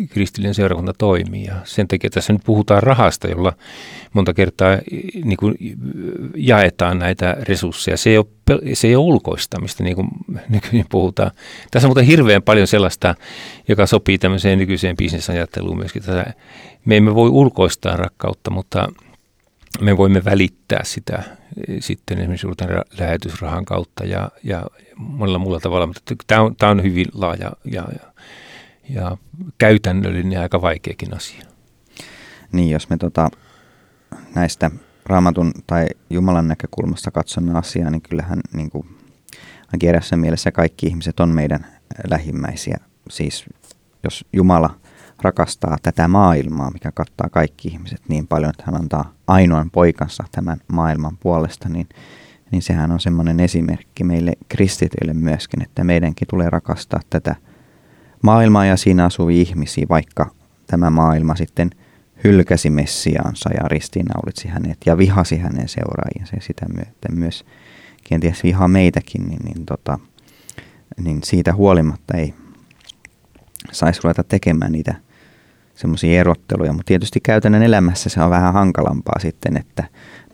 kristillinen 0.09 0.53
seurakunta 0.53 0.93
toimii. 0.97 1.45
Ja 1.45 1.55
sen 1.63 1.87
takia 1.87 2.09
tässä 2.09 2.33
nyt 2.33 2.41
puhutaan 2.45 2.83
rahasta, 2.83 3.27
jolla 3.27 3.53
monta 4.13 4.33
kertaa 4.33 4.77
niin 5.23 5.37
kuin 5.37 5.55
jaetaan 6.35 6.99
näitä 6.99 7.37
resursseja. 7.41 7.97
Se 7.97 8.09
ei 8.09 8.17
ole, 8.17 8.25
se 8.73 8.87
ei 8.87 8.95
ole 8.95 9.05
ulkoistamista, 9.05 9.83
niin 9.83 9.95
kuin 9.95 10.07
nykyisin 10.49 10.85
puhutaan. 10.89 11.31
Tässä 11.71 11.87
on 11.87 11.89
muuten 11.89 12.05
hirveän 12.05 12.43
paljon 12.43 12.67
sellaista, 12.67 13.15
joka 13.67 13.85
sopii 13.85 14.17
tämmöiseen 14.17 14.59
nykyiseen 14.59 14.97
bisnesajatteluun 14.97 15.77
myöskin. 15.77 16.03
Tätä, 16.03 16.33
me 16.85 16.97
emme 16.97 17.15
voi 17.15 17.29
ulkoistaa 17.29 17.95
rakkautta, 17.95 18.51
mutta 18.51 18.87
me 19.81 19.97
voimme 19.97 20.25
välittää 20.25 20.83
sitä 20.83 21.23
sitten 21.79 22.19
esimerkiksi 22.19 22.47
lähetysrahan 22.99 23.65
kautta 23.65 24.05
ja, 24.05 24.29
ja 24.43 24.63
monella 24.97 25.39
muulla 25.39 25.59
tavalla, 25.59 25.87
mutta 25.87 26.15
tämä 26.27 26.41
on, 26.41 26.55
tämä 26.55 26.71
on 26.71 26.83
hyvin 26.83 27.05
laaja 27.13 27.51
ja, 27.65 27.87
ja, 27.93 28.09
ja 28.89 29.17
käytännöllinen 29.57 30.31
ja 30.31 30.41
aika 30.41 30.61
vaikeakin 30.61 31.15
asia. 31.15 31.45
Niin, 32.51 32.69
jos 32.69 32.89
me 32.89 32.97
tota, 32.97 33.29
näistä 34.35 34.71
raamatun 35.05 35.51
tai 35.67 35.87
Jumalan 36.09 36.47
näkökulmasta 36.47 37.11
katsomme 37.11 37.57
asiaa, 37.57 37.89
niin 37.89 38.01
kyllähän 38.01 38.39
niin 38.53 38.69
kuin, 38.69 38.87
ainakin 39.67 40.19
mielessä 40.19 40.51
kaikki 40.51 40.87
ihmiset 40.87 41.19
on 41.19 41.29
meidän 41.29 41.67
lähimmäisiä. 42.09 42.77
Siis 43.09 43.45
jos 44.03 44.25
Jumala 44.33 44.79
rakastaa 45.21 45.77
tätä 45.81 46.07
maailmaa, 46.07 46.71
mikä 46.71 46.91
kattaa 46.91 47.29
kaikki 47.29 47.67
ihmiset 47.67 48.01
niin 48.07 48.27
paljon, 48.27 48.49
että 48.49 48.63
hän 48.65 48.75
antaa 48.75 49.13
ainoan 49.27 49.71
poikansa 49.71 50.23
tämän 50.31 50.57
maailman 50.67 51.17
puolesta, 51.17 51.69
niin, 51.69 51.89
niin 52.51 52.61
sehän 52.61 52.91
on 52.91 52.99
semmoinen 52.99 53.39
esimerkki 53.39 54.03
meille 54.03 54.33
kristityille 54.49 55.13
myöskin, 55.13 55.63
että 55.63 55.83
meidänkin 55.83 56.27
tulee 56.27 56.49
rakastaa 56.49 56.99
tätä 57.09 57.35
maailmaa 58.21 58.65
ja 58.65 58.77
siinä 58.77 59.05
asuvia 59.05 59.41
ihmisiä, 59.41 59.85
vaikka 59.89 60.31
tämä 60.67 60.89
maailma 60.89 61.35
sitten 61.35 61.69
hylkäsi 62.23 62.69
Messiaansa 62.69 63.49
ja 63.53 63.67
ristiinnaulitsi 63.67 64.47
hänet 64.47 64.77
ja 64.85 64.97
vihasi 64.97 65.37
hänen 65.37 65.69
seuraajiensa 65.69 66.35
ja 66.35 66.41
sitä 66.41 66.65
myöten 66.75 67.19
myös 67.19 67.45
kenties 68.03 68.43
vihaa 68.43 68.67
meitäkin, 68.67 69.27
niin, 69.27 69.45
niin, 69.45 69.65
tota, 69.65 69.99
niin 71.03 71.19
siitä 71.23 71.53
huolimatta 71.53 72.17
ei 72.17 72.33
saisi 73.71 73.99
ruveta 74.03 74.23
tekemään 74.23 74.71
niitä 74.71 74.95
semmoisia 75.75 76.19
erotteluja, 76.19 76.73
mutta 76.73 76.87
tietysti 76.87 77.19
käytännön 77.19 77.63
elämässä 77.63 78.09
se 78.09 78.21
on 78.21 78.29
vähän 78.29 78.53
hankalampaa 78.53 79.19
sitten, 79.19 79.57
että 79.57 79.83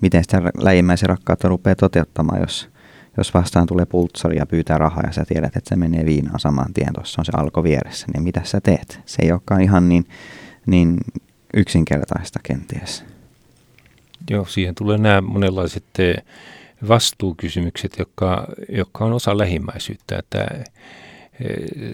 miten 0.01 0.23
sitä 0.23 0.41
lähimmäisen 0.57 1.09
rakkautta 1.09 1.47
rupeaa 1.47 1.75
toteuttamaan, 1.75 2.41
jos, 2.41 2.69
jos 3.17 3.33
vastaan 3.33 3.67
tulee 3.67 3.85
pultsari 3.85 4.37
ja 4.37 4.45
pyytää 4.45 4.77
rahaa 4.77 5.03
ja 5.05 5.11
sä 5.11 5.25
tiedät, 5.25 5.55
että 5.55 5.69
se 5.69 5.75
menee 5.75 6.05
viinaan 6.05 6.39
saman 6.39 6.73
tien, 6.73 6.93
tuossa 6.93 7.21
on 7.21 7.25
se 7.25 7.31
alko 7.37 7.63
vieressä, 7.63 8.07
niin 8.13 8.23
mitä 8.23 8.41
sä 8.43 8.61
teet? 8.61 8.99
Se 9.05 9.21
ei 9.21 9.31
olekaan 9.31 9.61
ihan 9.61 9.89
niin, 9.89 10.05
niin 10.65 10.97
yksinkertaista 11.53 12.39
kenties. 12.43 13.05
Joo, 14.29 14.45
siihen 14.45 14.75
tulee 14.75 14.97
nämä 14.97 15.21
monenlaiset 15.21 15.83
eh, 15.99 16.23
vastuukysymykset, 16.87 17.99
jotka, 17.99 18.47
jotka 18.69 19.05
on 19.05 19.13
osa 19.13 19.37
lähimmäisyyttä, 19.37 20.17
että 20.19 20.47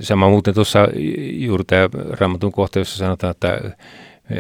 Sama 0.01 0.29
muuten 0.29 0.53
tuossa 0.53 0.87
juuri 1.31 1.63
tämä 1.63 1.89
raamatun 2.19 2.51
kohta, 2.51 2.79
jossa 2.79 2.97
sanotaan, 2.97 3.31
että 3.31 3.61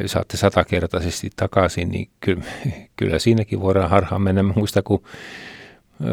saatte 0.05 0.37
satakertaisesti 0.37 1.29
takaisin, 1.35 1.89
niin 1.89 2.09
kyllä, 2.19 2.43
kyllä 2.97 3.19
siinäkin 3.19 3.61
voidaan 3.61 3.89
harhaan 3.89 4.21
mennä. 4.21 4.43
Muista, 4.43 4.81
kun 4.81 5.03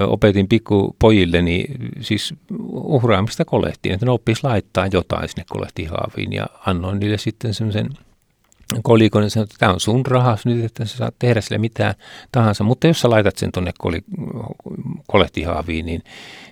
opetin 0.00 0.48
pikkupojille, 0.48 1.42
niin 1.42 1.90
siis 2.00 2.34
uhraamista 2.72 3.44
kolehtiin, 3.44 3.94
että 3.94 4.06
ne 4.06 4.12
oppisi 4.12 4.40
laittaa 4.44 4.86
jotain 4.92 5.28
sinne 5.28 5.44
kolehtihaaviin 5.48 6.32
ja 6.32 6.46
annoin 6.66 7.00
niille 7.00 7.18
sitten 7.18 7.54
semmoisen 7.54 7.88
kolikon 8.82 9.22
ja 9.22 9.30
sanoin, 9.30 9.44
että 9.44 9.56
tämä 9.58 9.72
on 9.72 9.80
sun 9.80 10.06
rahas 10.06 10.46
nyt, 10.46 10.64
että 10.64 10.84
sä 10.84 10.96
saat 10.96 11.14
tehdä 11.18 11.40
sille 11.40 11.58
mitään 11.58 11.94
tahansa, 12.32 12.64
mutta 12.64 12.86
jos 12.86 13.00
sä 13.00 13.10
laitat 13.10 13.36
sen 13.36 13.52
tuonne 13.52 13.72
kolehtihaaviin, 15.06 15.86
niin 15.86 16.02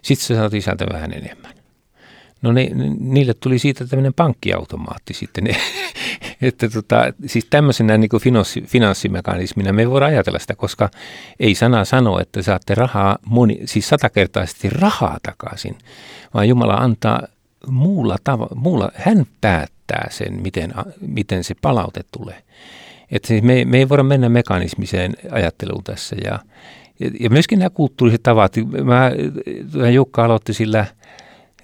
sitten 0.02 0.26
sä 0.26 0.34
saat 0.34 0.54
isältä 0.54 0.86
vähän 0.92 1.12
enemmän. 1.12 1.59
No 2.42 2.52
ne, 2.52 2.70
niille 2.98 3.34
tuli 3.34 3.58
siitä 3.58 3.86
tämmöinen 3.86 4.14
pankkiautomaatti 4.14 5.14
sitten. 5.14 5.44
että 6.42 6.68
tota, 6.68 7.12
siis 7.26 7.46
tämmöisenä 7.50 7.98
niin 7.98 8.08
kuin 8.08 8.22
finanssi, 8.22 8.62
finanssimekanismina 8.66 9.72
me 9.72 9.82
ei 9.82 9.90
voida 9.90 10.06
ajatella 10.06 10.38
sitä, 10.38 10.54
koska 10.54 10.90
ei 11.40 11.54
sana 11.54 11.84
sano, 11.84 12.18
että 12.18 12.42
saatte 12.42 12.74
rahaa, 12.74 13.18
moni, 13.26 13.60
siis 13.64 13.88
satakertaisesti 13.88 14.70
rahaa 14.70 15.18
takaisin, 15.22 15.78
vaan 16.34 16.48
Jumala 16.48 16.74
antaa 16.74 17.22
muulla 17.66 18.16
tavalla, 18.24 18.54
muulla, 18.54 18.90
hän 18.94 19.26
päättää 19.40 20.06
sen, 20.10 20.42
miten, 20.42 20.74
miten 21.00 21.44
se 21.44 21.54
palaute 21.62 22.00
tulee. 22.12 22.42
Että 23.10 23.28
siis 23.28 23.42
me, 23.42 23.64
me 23.64 23.78
ei 23.78 23.88
voida 23.88 24.02
mennä 24.02 24.28
mekanismiseen 24.28 25.12
ajatteluun 25.30 25.84
tässä 25.84 26.16
ja, 26.24 26.38
ja, 27.20 27.30
myöskin 27.30 27.58
nämä 27.58 27.70
kulttuuriset 27.70 28.22
tavat. 28.22 28.52
Mä, 28.84 29.10
Jukka 29.90 30.24
aloitti 30.24 30.54
sillä– 30.54 30.86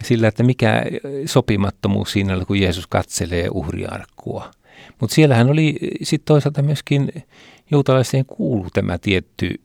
sillä, 0.04 0.28
että 0.28 0.42
mikä 0.42 0.82
sopimattomuus 1.26 2.12
siinä 2.12 2.34
oli, 2.34 2.44
kun 2.44 2.60
Jeesus 2.60 2.86
katselee 2.86 3.48
uhriarkkua. 3.50 4.50
Mutta 5.00 5.14
siellähän 5.14 5.50
oli 5.50 5.76
sitten 6.02 6.24
toisaalta 6.24 6.62
myöskin 6.62 7.12
juutalaiseen 7.70 8.26
kuulu 8.26 8.68
tämä 8.72 8.98
tietty 8.98 9.60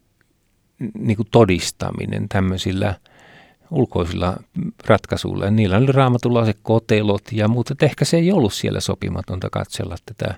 niin 0.98 1.16
kuin 1.16 1.28
todistaminen 1.30 2.28
tämmöisillä 2.28 2.94
ulkoisilla 3.70 4.36
ratkaisuilla. 4.86 5.50
Niillä 5.50 5.76
oli 5.76 5.92
raamatulla 5.92 6.46
se 6.46 6.54
kotelot 6.62 7.22
ja 7.32 7.48
muuta. 7.48 7.74
Ehkä 7.82 8.04
se 8.04 8.16
ei 8.16 8.32
ollut 8.32 8.52
siellä 8.52 8.80
sopimatonta 8.80 9.48
katsella 9.50 9.96
tätä 10.06 10.34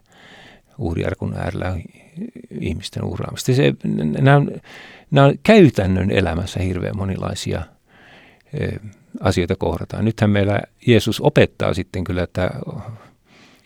uhriarkun 0.79 1.35
äärellä 1.37 1.77
ihmisten 2.61 3.05
uhraamista. 3.05 3.55
Se, 3.55 3.75
nämä, 4.21 4.37
on, 4.37 4.51
nämä 5.11 5.27
on 5.27 5.35
käytännön 5.43 6.11
elämässä 6.11 6.61
hirveän 6.61 6.97
monilaisia 6.97 7.63
asioita 9.21 9.57
kohdataan. 9.57 10.05
Nythän 10.05 10.31
meillä 10.31 10.61
Jeesus 10.87 11.21
opettaa 11.21 11.75
sitten 11.75 12.05
kyllä 12.05 12.23
että 12.23 12.51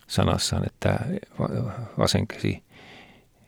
sanassaan, 0.07 0.67
että 0.67 0.99
vasen 1.99 2.27
käsi 2.27 2.63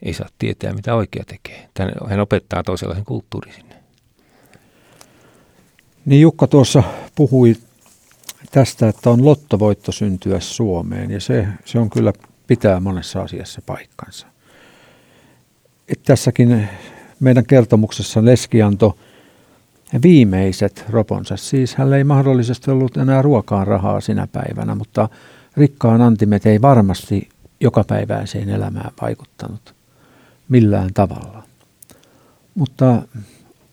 ei 0.03 0.13
saa 0.13 0.29
tietää, 0.39 0.73
mitä 0.73 0.95
oikea 0.95 1.25
tekee. 1.27 1.69
Hän 2.09 2.21
opettaa 2.21 2.63
toisenlaisen 2.63 3.05
kulttuurin 3.05 3.55
sinne. 3.55 3.75
Niin 6.05 6.21
Jukka 6.21 6.47
tuossa 6.47 6.83
puhui 7.15 7.57
tästä, 8.51 8.89
että 8.89 9.11
on 9.11 9.25
lottovoitto 9.25 9.93
syntyä 9.93 10.41
Suomeen 10.41 11.11
ja 11.11 11.21
se, 11.21 11.47
se 11.65 11.79
on 11.79 11.91
kyllä 11.91 12.13
pitää 12.47 12.81
monessa 12.81 13.23
asiassa 13.23 13.63
paikkansa. 13.67 14.27
Et 15.89 16.03
tässäkin 16.03 16.69
meidän 17.21 17.47
kertomuksessa 17.47 18.25
Leski 18.25 18.63
antoi 18.63 18.95
viimeiset 20.03 20.85
roponsa. 20.89 21.37
Siis 21.37 21.75
hän 21.75 21.93
ei 21.93 22.05
mahdollisesti 22.05 22.71
ollut 22.71 22.97
enää 22.97 23.23
ruokaan 23.23 23.67
rahaa 23.67 24.01
sinä 24.01 24.27
päivänä, 24.27 24.75
mutta 24.75 25.09
rikkaan 25.57 26.03
antimet 26.03 26.47
ei 26.47 26.63
varmasti 26.63 27.29
jokapäiväiseen 27.61 28.51
elämään 28.51 28.91
vaikuttanut 29.01 29.75
millään 30.49 30.91
tavalla. 30.95 31.43
Mutta 32.55 33.03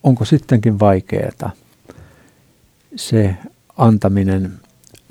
onko 0.03 0.25
sittenkin 0.25 0.79
vaikeaa 0.79 1.51
se 2.95 3.35
antaminen 3.77 4.53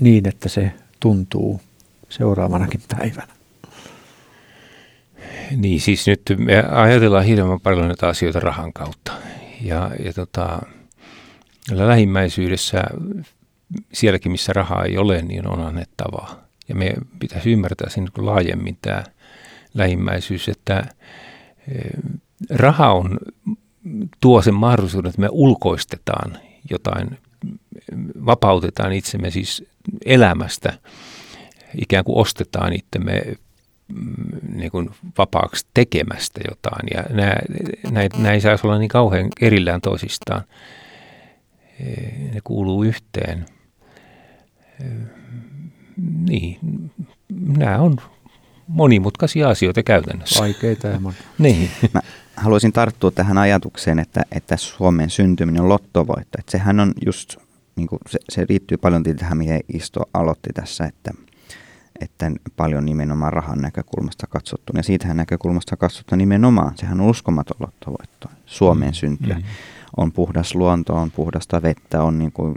niin, 0.01 0.29
että 0.29 0.49
se 0.49 0.73
tuntuu 1.01 1.61
seuraavanakin 2.09 2.81
päivänä? 2.99 3.37
Niin, 5.57 5.81
siis 5.81 6.07
nyt 6.07 6.23
me 6.37 6.63
ajatellaan 6.63 7.25
hirveän 7.25 7.61
paljon 7.61 7.87
näitä 7.87 8.09
asioita 8.09 8.41
rahan 8.41 8.73
kautta. 8.73 9.13
Ja, 9.63 9.91
ja 10.05 10.13
tota, 10.13 10.63
lähimmäisyydessä, 11.71 12.85
sielläkin 13.93 14.33
missä 14.33 14.53
rahaa 14.53 14.85
ei 14.85 14.99
ole, 14.99 15.23
niin 15.23 15.49
on 15.49 15.61
annettavaa. 15.61 16.47
Ja 16.69 16.75
me 16.75 16.95
pitäisi 17.19 17.53
ymmärtää 17.53 17.89
sen 17.91 18.09
laajemmin 18.19 18.79
tämä 18.83 19.05
lähimmäisyys, 19.75 20.49
että 20.49 20.87
eh, 21.69 21.91
raha 22.51 22.93
on, 22.93 23.19
tuo 24.21 24.43
sen 24.43 24.55
mahdollisuuden, 24.55 25.09
että 25.09 25.21
me 25.21 25.29
ulkoistetaan 25.31 26.39
jotain, 26.71 27.19
vapautetaan 28.27 28.93
itsemme 28.93 29.31
siis 29.31 29.65
elämästä, 30.05 30.79
ikään 31.81 32.05
kuin 32.05 32.19
ostetaan 32.19 32.73
itsemme 32.73 33.23
mm, 33.89 34.57
niin 34.57 34.71
kuin 34.71 34.91
vapaaksi 35.19 35.67
tekemästä 35.75 36.41
jotain. 36.49 36.89
Ja 36.95 37.03
nämä, 37.11 37.35
nämä, 37.91 38.09
nämä 38.17 38.33
ei 38.33 38.41
saisi 38.41 38.67
olla 38.67 38.79
niin 38.79 38.89
kauhean 38.89 39.29
erillään 39.41 39.81
toisistaan. 39.81 40.43
Ne 42.35 42.41
kuuluu 42.45 42.83
yhteen. 42.83 43.47
Niin, 46.29 46.91
nämä 47.59 47.79
on 47.79 47.97
monimutkaisia 48.69 49.49
asioita 49.49 49.83
käytännössä. 49.83 50.41
Vaikeita 50.41 50.87
ja 50.87 51.01
niin. 51.39 51.71
Mä 51.95 52.01
haluaisin 52.37 52.73
tarttua 52.73 53.11
tähän 53.11 53.39
ajatukseen, 53.39 53.99
että, 53.99 54.23
että 54.33 54.57
Suomen 54.57 55.11
syntyminen 55.11 55.63
on 55.63 55.69
lottovoitto. 55.69 56.39
Että 56.39 56.53
sehän 56.53 56.81
on 56.81 56.93
just, 57.07 57.37
niin 57.77 57.89
kuin 57.89 57.99
se, 58.09 58.19
se 58.29 58.47
liittyy 58.49 58.77
paljon 58.77 59.03
tähän, 59.03 59.39
mihin 59.39 59.61
Isto 59.73 60.01
aloitti 60.15 60.51
tässä, 60.55 60.85
että, 60.85 61.11
että 62.01 62.31
paljon 62.57 62.85
nimenomaan 62.85 63.33
rahan 63.33 63.59
näkökulmasta 63.59 64.27
katsottu. 64.27 64.73
Ja 64.77 64.83
siitähän 64.83 65.17
näkökulmasta 65.17 65.77
katsottu 65.77 66.17
nimenomaan, 66.17 66.73
sehän 66.77 67.01
on 67.01 67.11
uskomaton 67.11 67.57
lottovoitto, 67.61 68.29
Suomeen 68.47 68.91
mm. 68.91 68.95
syntyä. 68.95 69.35
Mm 69.35 69.45
on 69.97 70.13
puhdas 70.13 70.55
luonto, 70.55 70.95
on 70.95 71.11
puhdasta 71.11 71.63
vettä, 71.63 72.03
on 72.03 72.19
niin 72.19 72.33
kuin, 72.33 72.55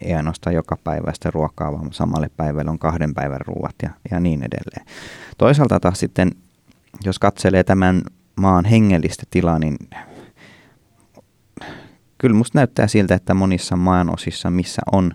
ei 0.00 0.14
ainoastaan 0.14 0.54
joka 0.54 0.76
päiväistä 0.84 1.30
ruokaa, 1.30 1.72
vaan 1.72 1.92
samalle 1.92 2.30
päivälle 2.36 2.70
on 2.70 2.78
kahden 2.78 3.14
päivän 3.14 3.40
ruuat 3.40 3.74
ja, 3.82 3.90
ja 4.10 4.20
niin 4.20 4.42
edelleen. 4.42 4.86
Toisaalta 5.38 5.80
taas 5.80 6.00
sitten, 6.00 6.30
jos 7.04 7.18
katselee 7.18 7.64
tämän 7.64 8.02
maan 8.36 8.64
hengellistä 8.64 9.22
tilaa, 9.30 9.58
niin 9.58 9.76
kyllä 12.18 12.34
musta 12.36 12.58
näyttää 12.58 12.86
siltä, 12.86 13.14
että 13.14 13.34
monissa 13.34 13.76
maanosissa, 13.76 14.50
missä 14.50 14.82
on 14.92 15.12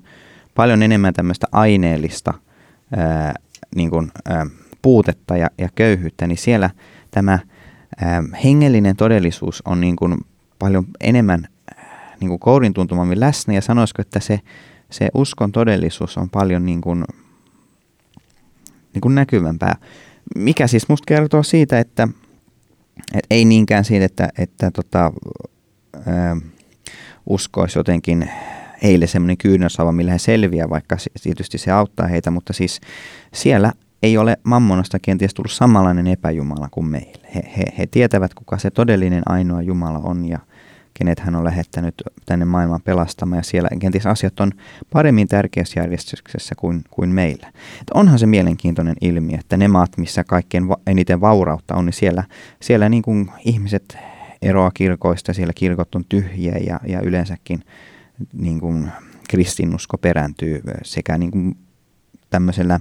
paljon 0.55 0.83
enemmän 0.83 1.13
tämmöistä 1.13 1.47
aineellista 1.51 2.33
ää, 2.97 3.33
niin 3.75 3.89
kuin, 3.89 4.11
ää, 4.25 4.45
puutetta 4.81 5.37
ja, 5.37 5.49
ja 5.57 5.69
köyhyyttä, 5.75 6.27
niin 6.27 6.37
siellä 6.37 6.69
tämä 7.11 7.39
ää, 8.01 8.23
hengellinen 8.43 8.95
todellisuus 8.95 9.61
on 9.65 9.81
niin 9.81 9.95
kuin 9.95 10.17
paljon 10.59 10.85
enemmän 11.01 11.47
niin 12.19 12.29
kuin 12.29 12.39
kourin 12.39 12.73
tuntumammin 12.73 13.19
läsnä 13.19 13.53
ja 13.53 13.61
sanoisiko, 13.61 14.01
että 14.01 14.19
se, 14.19 14.39
se 14.89 15.09
uskon 15.13 15.51
todellisuus 15.51 16.17
on 16.17 16.29
paljon 16.29 16.65
niin 16.65 16.81
kuin, 16.81 17.03
niin 18.93 19.01
kuin 19.01 19.15
näkyvämpää. 19.15 19.75
Mikä 20.35 20.67
siis 20.67 20.89
musta 20.89 21.05
kertoo 21.07 21.43
siitä, 21.43 21.79
että, 21.79 22.07
että 23.13 23.27
ei 23.29 23.45
niinkään 23.45 23.85
siitä, 23.85 24.05
että, 24.05 24.29
että 24.37 24.71
tota, 24.71 25.11
ää, 26.05 26.37
uskoisi 27.25 27.79
jotenkin 27.79 28.29
heille 28.83 29.07
semmoinen 29.07 29.37
kyynösava, 29.37 29.91
millä 29.91 30.11
he 30.11 30.17
selviää, 30.17 30.69
vaikka 30.69 30.97
tietysti 31.23 31.57
se 31.57 31.71
auttaa 31.71 32.07
heitä, 32.07 32.31
mutta 32.31 32.53
siis 32.53 32.81
siellä 33.33 33.73
ei 34.03 34.17
ole 34.17 34.37
mammonasta 34.43 34.99
kenties 34.99 35.33
tullut 35.33 35.51
samanlainen 35.51 36.07
epäjumala 36.07 36.67
kuin 36.71 36.85
meille. 36.85 37.27
He, 37.35 37.41
he, 37.57 37.63
he 37.77 37.87
tietävät, 37.87 38.33
kuka 38.33 38.57
se 38.57 38.71
todellinen 38.71 39.23
ainoa 39.25 39.61
Jumala 39.61 39.99
on 39.99 40.25
ja, 40.25 40.39
kenet 40.99 41.19
hän 41.19 41.35
on 41.35 41.43
lähettänyt 41.43 41.95
tänne 42.25 42.45
maailmaan 42.45 42.81
pelastamaan, 42.81 43.39
ja 43.39 43.43
siellä 43.43 43.69
kenties 43.79 44.05
asiat 44.05 44.39
on 44.39 44.51
paremmin 44.93 45.27
tärkeässä 45.27 45.79
järjestyksessä 45.79 46.55
kuin, 46.55 46.81
kuin 46.91 47.09
meillä. 47.09 47.47
Et 47.81 47.89
onhan 47.93 48.19
se 48.19 48.25
mielenkiintoinen 48.25 48.95
ilmiö, 49.01 49.37
että 49.39 49.57
ne 49.57 49.67
maat, 49.67 49.97
missä 49.97 50.23
kaikkein 50.23 50.67
va- 50.67 50.79
eniten 50.87 51.21
vaurautta 51.21 51.75
on, 51.75 51.85
niin 51.85 51.93
siellä, 51.93 52.23
siellä 52.61 52.89
niin 52.89 53.03
kuin 53.03 53.31
ihmiset 53.45 53.97
eroaa 54.41 54.71
kirkoista, 54.73 55.33
siellä 55.33 55.53
kirkot 55.53 55.95
on 55.95 56.05
tyhjiä 56.09 56.57
ja, 56.67 56.79
ja 56.87 57.01
yleensäkin 57.01 57.63
niin 58.33 58.59
kuin 58.59 58.91
kristinusko 59.29 59.97
perääntyy 59.97 60.61
sekä 60.83 61.17
niin 61.17 61.31
kuin 61.31 61.57
tämmöisellä 62.29 62.79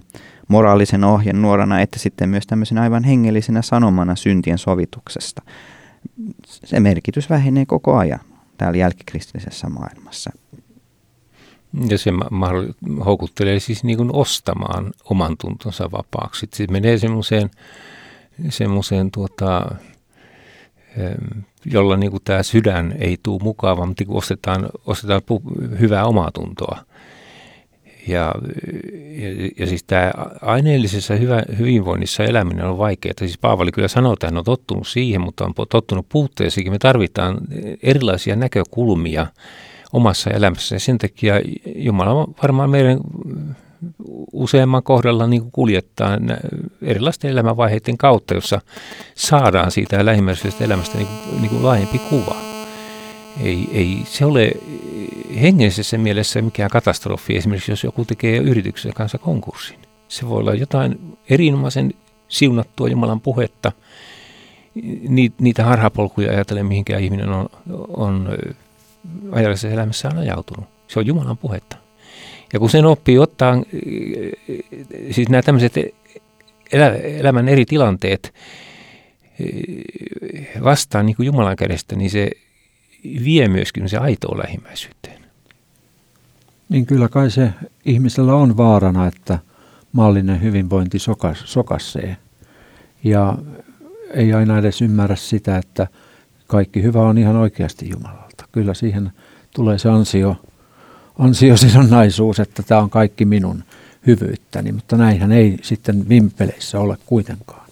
moraalisen 0.48 1.04
ohjen 1.04 1.42
nuorana, 1.42 1.80
että 1.80 1.98
sitten 1.98 2.28
myös 2.28 2.46
tämmöisenä 2.46 2.82
aivan 2.82 3.04
hengellisenä 3.04 3.62
sanomana 3.62 4.16
syntien 4.16 4.58
sovituksesta 4.58 5.42
se 6.44 6.80
merkitys 6.80 7.30
vähenee 7.30 7.66
koko 7.66 7.96
ajan 7.96 8.20
täällä 8.58 8.78
jälkikristillisessä 8.78 9.68
maailmassa. 9.68 10.30
Ja 11.88 11.98
se 11.98 12.10
houkuttelee 13.04 13.60
siis 13.60 13.84
niin 13.84 13.96
kuin 13.96 14.10
ostamaan 14.12 14.92
oman 15.04 15.36
tuntonsa 15.40 15.90
vapaaksi. 15.90 16.48
Se 16.54 16.66
menee 16.70 16.98
semmoiseen, 16.98 17.50
semmoiseen 18.48 19.10
tuota, 19.10 19.74
jolla 21.64 21.96
niin 21.96 22.10
kuin 22.10 22.22
tämä 22.24 22.42
sydän 22.42 22.94
ei 22.98 23.18
tule 23.22 23.42
mukava, 23.42 23.86
mutta 23.86 24.04
kun 24.04 24.16
ostetaan, 24.16 24.68
ostetaan 24.86 25.22
hyvää 25.80 26.04
omaa 26.04 26.30
tuntoa– 26.30 26.78
ja, 28.08 28.34
ja, 29.16 29.50
ja 29.58 29.66
siis 29.66 29.84
tämä 29.84 30.12
aineellisessa 30.40 31.14
hyvä, 31.14 31.42
hyvinvoinnissa 31.58 32.24
eläminen 32.24 32.64
on 32.64 32.78
vaikeaa. 32.78 33.14
Siis 33.18 33.38
Paavali 33.38 33.72
kyllä 33.72 33.88
sanoo, 33.88 34.12
että 34.12 34.26
hän 34.26 34.38
on 34.38 34.44
tottunut 34.44 34.88
siihen, 34.88 35.20
mutta 35.20 35.44
on 35.44 35.54
tottunut 35.68 36.06
puutteisiin. 36.08 36.72
Me 36.72 36.78
tarvitaan 36.78 37.38
erilaisia 37.82 38.36
näkökulmia 38.36 39.26
omassa 39.92 40.30
elämässä 40.30 40.74
ja 40.74 40.80
sen 40.80 40.98
takia 40.98 41.34
Jumala 41.76 42.28
varmaan 42.42 42.70
meidän 42.70 42.98
useamman 44.32 44.82
kohdalla 44.82 45.26
niin 45.26 45.50
kuljettaa 45.50 46.18
erilaisten 46.82 47.30
elämänvaiheiden 47.30 47.98
kautta, 47.98 48.34
jossa 48.34 48.60
saadaan 49.14 49.70
siitä 49.70 50.04
lähimmäisestä 50.04 50.64
elämästä 50.64 50.98
niin 50.98 51.06
kuin, 51.06 51.40
niin 51.40 51.50
kuin 51.50 51.62
laajempi 51.62 51.98
kuva. 51.98 52.36
Ei, 53.40 53.68
ei 53.72 53.98
se 54.04 54.24
ole 54.24 54.52
hengellisessä 55.40 55.98
mielessä 55.98 56.42
mikään 56.42 56.70
katastrofi, 56.70 57.36
esimerkiksi 57.36 57.72
jos 57.72 57.84
joku 57.84 58.04
tekee 58.04 58.36
yrityksen 58.38 58.94
kanssa 58.94 59.18
konkurssin. 59.18 59.78
Se 60.08 60.28
voi 60.28 60.40
olla 60.40 60.54
jotain 60.54 61.18
erinomaisen 61.30 61.94
siunattua 62.28 62.88
Jumalan 62.88 63.20
puhetta, 63.20 63.72
niitä 65.40 65.64
harhapolkuja 65.64 66.30
ajatellen, 66.30 66.66
mihinkään 66.66 67.02
ihminen 67.02 67.28
on, 67.28 67.48
on 67.88 68.28
ajallisessa 69.32 69.68
elämässään 69.68 70.18
ajautunut. 70.18 70.64
Se 70.88 70.98
on 70.98 71.06
Jumalan 71.06 71.38
puhetta. 71.38 71.76
Ja 72.52 72.58
kun 72.58 72.70
sen 72.70 72.84
oppii 72.84 73.18
ottaa, 73.18 73.62
siis 75.10 75.28
nämä 75.28 75.42
tämmöiset 75.42 75.74
elämän 77.18 77.48
eri 77.48 77.64
tilanteet 77.64 78.34
vastaan 80.64 81.06
niin 81.06 81.16
kuin 81.16 81.26
Jumalan 81.26 81.56
kädestä, 81.56 81.96
niin 81.96 82.10
se 82.10 82.30
vie 83.24 83.48
myöskin 83.48 83.88
se 83.88 83.96
aitoa 83.96 84.38
lähimmäisyyteen. 84.38 85.13
Niin 86.74 86.86
kyllä 86.86 87.08
kai 87.08 87.30
se 87.30 87.50
ihmisellä 87.84 88.34
on 88.34 88.56
vaarana, 88.56 89.06
että 89.06 89.38
mallinen 89.92 90.42
hyvinvointi 90.42 90.98
sokas, 90.98 91.42
sokassee. 91.44 92.16
ja 93.04 93.38
ei 94.14 94.32
aina 94.32 94.58
edes 94.58 94.82
ymmärrä 94.82 95.16
sitä, 95.16 95.58
että 95.58 95.86
kaikki 96.46 96.82
hyvä 96.82 97.00
on 97.00 97.18
ihan 97.18 97.36
oikeasti 97.36 97.90
Jumalalta. 97.90 98.44
Kyllä 98.52 98.74
siihen 98.74 99.12
tulee 99.54 99.78
se 99.78 99.88
ansio, 99.88 100.36
ansiosidonnaisuus, 101.18 102.40
että 102.40 102.62
tämä 102.62 102.80
on 102.80 102.90
kaikki 102.90 103.24
minun 103.24 103.64
hyvyyttäni, 104.06 104.72
mutta 104.72 104.96
näinhän 104.96 105.32
ei 105.32 105.58
sitten 105.62 106.08
vimpeleissä 106.08 106.80
ole 106.80 106.96
kuitenkaan. 107.06 107.63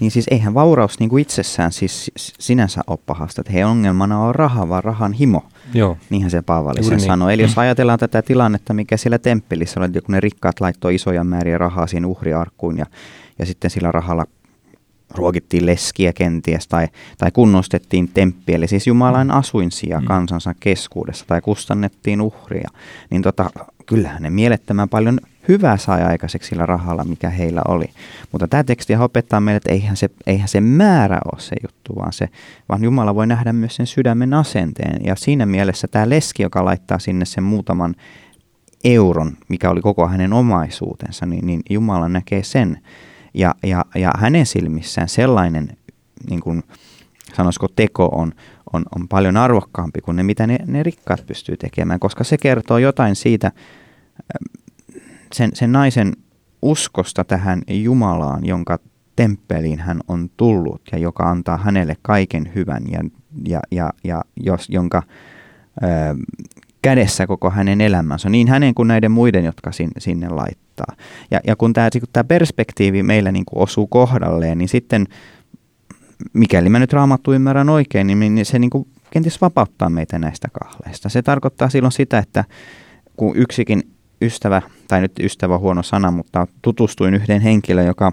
Niin 0.00 0.10
siis 0.10 0.26
eihän 0.30 0.54
vauraus 0.54 1.00
niin 1.00 1.10
kuin 1.10 1.22
itsessään 1.22 1.72
siis 1.72 2.10
sinänsä 2.16 2.80
ole 2.86 2.98
pahasta, 3.06 3.40
että 3.40 3.52
heidän 3.52 3.70
ongelmana 3.70 4.18
on 4.18 4.34
raha, 4.34 4.68
vaan 4.68 4.84
rahan 4.84 5.12
himo. 5.12 5.44
Joo. 5.74 5.96
Niinhän 6.10 6.30
se 6.30 6.42
Paavali 6.42 6.82
sen 6.82 6.96
niin. 6.96 7.06
sanoi. 7.06 7.34
Eli 7.34 7.42
jos 7.42 7.58
ajatellaan 7.58 7.98
tätä 7.98 8.22
tilannetta, 8.22 8.74
mikä 8.74 8.96
siellä 8.96 9.18
temppelissä 9.18 9.80
oli, 9.80 9.88
kun 9.88 10.12
ne 10.12 10.20
rikkaat 10.20 10.60
laittoi 10.60 10.94
isoja 10.94 11.24
määriä 11.24 11.58
rahaa 11.58 11.86
siihen 11.86 12.06
uhriarkkuun 12.06 12.78
ja, 12.78 12.86
ja 13.38 13.46
sitten 13.46 13.70
sillä 13.70 13.92
rahalla 13.92 14.26
ruokittiin 15.14 15.66
leskiä 15.66 16.12
kenties 16.12 16.68
tai, 16.68 16.88
tai 17.18 17.30
kunnostettiin 17.30 18.08
temppi, 18.08 18.54
eli 18.54 18.66
siis 18.66 18.86
Jumalan 18.86 19.30
asuinsia 19.30 20.00
mm. 20.00 20.06
kansansa 20.06 20.54
keskuudessa 20.60 21.24
tai 21.26 21.40
kustannettiin 21.40 22.20
uhria, 22.20 22.68
niin 23.10 23.22
tota, 23.22 23.50
kyllähän 23.86 24.22
ne 24.22 24.30
mielettömän 24.30 24.88
paljon 24.88 25.20
hyvää 25.50 25.76
sai 25.76 26.02
aikaiseksi 26.02 26.48
sillä 26.48 26.66
rahalla, 26.66 27.04
mikä 27.04 27.30
heillä 27.30 27.62
oli. 27.68 27.86
Mutta 28.32 28.48
tämä 28.48 28.64
teksti 28.64 28.96
opettaa 28.96 29.40
meille, 29.40 29.56
että 29.56 29.72
eihän 29.72 29.96
se, 29.96 30.08
eihän 30.26 30.48
se 30.48 30.60
määrä 30.60 31.18
ole 31.32 31.40
se 31.40 31.56
juttu, 31.62 31.96
vaan, 31.96 32.12
se, 32.12 32.28
vaan 32.68 32.84
Jumala 32.84 33.14
voi 33.14 33.26
nähdä 33.26 33.52
myös 33.52 33.76
sen 33.76 33.86
sydämen 33.86 34.34
asenteen. 34.34 35.04
Ja 35.04 35.16
siinä 35.16 35.46
mielessä 35.46 35.88
tämä 35.88 36.08
leski, 36.08 36.42
joka 36.42 36.64
laittaa 36.64 36.98
sinne 36.98 37.24
sen 37.24 37.44
muutaman 37.44 37.94
euron, 38.84 39.36
mikä 39.48 39.70
oli 39.70 39.80
koko 39.80 40.08
hänen 40.08 40.32
omaisuutensa, 40.32 41.26
niin, 41.26 41.46
niin 41.46 41.60
Jumala 41.70 42.08
näkee 42.08 42.42
sen. 42.42 42.80
Ja, 43.34 43.54
ja, 43.62 43.84
ja 43.94 44.10
hänen 44.18 44.46
silmissään 44.46 45.08
sellainen, 45.08 45.68
niin 46.30 46.40
kuin 46.40 46.62
sanoisiko 47.36 47.68
teko 47.76 48.06
on, 48.06 48.32
on, 48.72 48.82
on 48.96 49.08
paljon 49.08 49.36
arvokkaampi 49.36 50.00
kuin 50.00 50.16
ne, 50.16 50.22
mitä 50.22 50.46
ne, 50.46 50.58
ne 50.66 50.82
rikkaat 50.82 51.26
pystyy 51.26 51.56
tekemään, 51.56 52.00
koska 52.00 52.24
se 52.24 52.38
kertoo 52.38 52.78
jotain 52.78 53.16
siitä, 53.16 53.52
sen, 55.32 55.50
sen 55.54 55.72
naisen 55.72 56.12
uskosta 56.62 57.24
tähän 57.24 57.62
Jumalaan, 57.68 58.46
jonka 58.46 58.78
temppeliin 59.16 59.78
hän 59.78 60.00
on 60.08 60.30
tullut 60.36 60.82
ja 60.92 60.98
joka 60.98 61.30
antaa 61.30 61.56
hänelle 61.56 61.96
kaiken 62.02 62.52
hyvän 62.54 62.82
ja, 62.90 63.00
ja, 63.48 63.60
ja, 63.70 63.92
ja 64.04 64.22
jos, 64.36 64.68
jonka 64.68 65.02
ö, 65.82 65.86
kädessä 66.82 67.26
koko 67.26 67.50
hänen 67.50 67.80
elämänsä, 67.80 68.28
niin 68.28 68.48
hänen 68.48 68.74
kuin 68.74 68.88
näiden 68.88 69.10
muiden, 69.10 69.44
jotka 69.44 69.72
sin, 69.72 69.90
sinne 69.98 70.28
laittaa. 70.28 70.96
Ja, 71.30 71.40
ja 71.46 71.56
kun 71.56 71.72
tämä, 71.72 71.90
perspektiivi 72.28 73.02
meillä 73.02 73.32
niin 73.32 73.44
kuin 73.44 73.62
osuu 73.62 73.86
kohdalleen, 73.86 74.58
niin 74.58 74.68
sitten 74.68 75.06
mikäli 76.32 76.68
mä 76.68 76.78
nyt 76.78 76.92
raamattu 76.92 77.32
ymmärrän 77.32 77.68
oikein, 77.68 78.06
niin, 78.06 78.34
niin 78.34 78.46
se 78.46 78.58
niin 78.58 78.70
kuin 78.70 78.88
kenties 79.10 79.40
vapauttaa 79.40 79.90
meitä 79.90 80.18
näistä 80.18 80.48
kahleista. 80.52 81.08
Se 81.08 81.22
tarkoittaa 81.22 81.68
silloin 81.68 81.92
sitä, 81.92 82.18
että 82.18 82.44
kun 83.16 83.36
yksikin 83.36 83.82
ystävä, 84.22 84.62
tai 84.88 85.00
nyt 85.00 85.12
ystävä 85.20 85.58
huono 85.58 85.82
sana, 85.82 86.10
mutta 86.10 86.46
tutustuin 86.62 87.14
yhden 87.14 87.40
henkilön, 87.40 87.86
joka, 87.86 88.12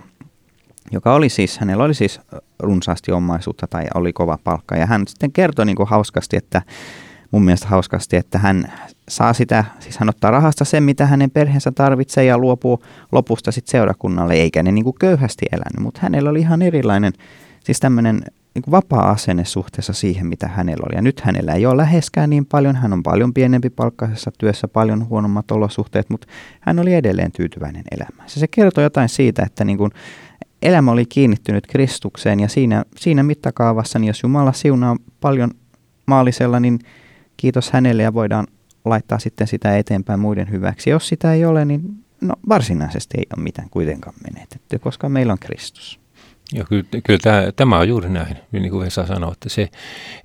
joka 0.92 1.14
oli 1.14 1.30
siis, 1.30 1.58
hänellä 1.58 1.84
oli 1.84 1.94
siis 1.94 2.20
runsaasti 2.60 3.12
omaisuutta 3.12 3.68
tai 3.68 3.84
oli 3.96 4.14
kova 4.14 4.38
palkka. 4.44 4.76
Ja 4.76 4.86
hän 4.86 5.08
sitten 5.08 5.32
kertoi 5.32 5.66
niin 5.66 5.76
kuin 5.76 5.90
hauskasti, 5.90 6.38
että 6.38 6.62
mun 7.32 7.46
mielestä 7.46 7.68
hauskasti, 7.68 8.16
että 8.16 8.40
hän 8.40 8.74
saa 9.10 9.34
sitä, 9.34 9.66
siis 9.80 9.98
hän 9.98 10.10
ottaa 10.10 10.32
rahasta 10.32 10.66
sen, 10.66 10.84
mitä 10.84 11.06
hänen 11.06 11.32
perheensä 11.32 11.72
tarvitsee 11.72 12.26
ja 12.26 12.38
luopuu 12.38 12.84
lopusta 13.12 13.52
sitten 13.52 13.72
seurakunnalle, 13.72 14.34
eikä 14.34 14.64
ne 14.64 14.72
niin 14.72 14.84
kuin 14.84 14.96
köyhästi 15.00 15.46
elänyt, 15.52 15.80
mutta 15.80 16.00
hänellä 16.04 16.30
oli 16.30 16.40
ihan 16.40 16.62
erilainen, 16.62 17.14
siis 17.64 17.80
tämmöinen 17.80 18.22
niin 18.58 18.72
vapaa 18.72 19.12
asenne 19.12 19.46
suhteessa 19.46 19.94
siihen, 19.94 20.28
mitä 20.28 20.48
hänellä 20.48 20.84
oli. 20.90 20.96
Ja 20.96 21.02
nyt 21.02 21.20
hänellä 21.20 21.54
ei 21.54 21.66
ole 21.66 21.78
läheskään 21.78 22.30
niin 22.30 22.46
paljon, 22.46 22.76
hän 22.76 22.94
on 22.94 23.04
paljon 23.04 23.34
pienempi 23.34 23.70
palkkaisessa 23.70 24.32
työssä, 24.38 24.68
paljon 24.68 25.10
huonommat 25.10 25.52
olosuhteet, 25.52 26.10
mutta 26.10 26.28
hän 26.60 26.80
oli 26.80 26.94
edelleen 26.94 27.32
tyytyväinen 27.32 27.84
elämään. 27.92 28.30
Se 28.30 28.48
kertoo 28.48 28.84
jotain 28.84 29.10
siitä, 29.10 29.44
että 29.46 29.66
niin 29.66 29.78
kuin 29.78 29.92
elämä 30.62 30.92
oli 30.92 31.06
kiinnittynyt 31.06 31.68
Kristukseen 31.68 32.40
ja 32.40 32.48
siinä, 32.48 32.86
siinä 32.96 33.24
mittakaavassa, 33.24 34.00
niin 34.00 34.08
jos 34.08 34.24
Jumala 34.24 34.54
siunaa 34.54 34.98
paljon 35.22 35.52
maalisella, 36.06 36.60
niin 36.60 36.80
kiitos 37.38 37.72
hänelle 37.72 38.04
ja 38.04 38.14
voidaan 38.14 38.48
laittaa 38.86 39.20
sitten 39.20 39.48
sitä 39.48 39.78
eteenpäin 39.78 40.20
muiden 40.20 40.52
hyväksi. 40.52 40.90
Jos 40.90 41.08
sitä 41.08 41.34
ei 41.34 41.46
ole, 41.46 41.66
niin 41.66 41.82
no, 42.22 42.36
varsinaisesti 42.50 43.18
ei 43.18 43.26
ole 43.38 43.44
mitään 43.44 43.70
kuitenkaan 43.70 44.16
menetetty, 44.34 44.80
koska 44.80 45.10
meillä 45.10 45.34
on 45.34 45.40
Kristus. 45.40 46.07
Ja 46.54 46.66
kyllä, 46.66 46.84
kyllä 47.04 47.20
tämä, 47.24 47.52
tämä 47.56 47.80
on 47.80 47.88
juuri 47.88 48.10
näin, 48.10 48.38
niin 48.52 48.70
kuin 48.70 48.86
Vesa 48.86 49.08
sanoi, 49.08 49.32
että 49.32 49.50
se, 49.50 49.70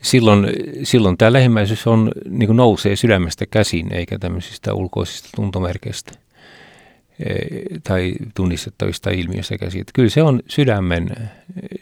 silloin, 0.03 0.47
silloin 0.83 1.19
tämä 1.19 1.33
lähimmäisyys 1.33 1.87
on, 1.87 2.13
niin 2.29 2.47
kuin 2.47 2.57
nousee 2.57 2.97
sydämestä 2.97 3.47
käsin, 3.47 3.95
eikä 3.95 4.19
tämmöisistä 4.19 4.75
ulkoisista 4.75 5.29
tuntomerkeistä 5.37 6.13
e, 7.21 7.35
tai 7.83 8.15
tunnistettavista 8.35 9.11
ilmiöistä 9.11 9.59
käsin. 9.59 9.81
Että 9.81 9.93
kyllä 9.95 10.11
se 10.11 10.23
on 10.23 10.43
sydämen, 10.49 11.11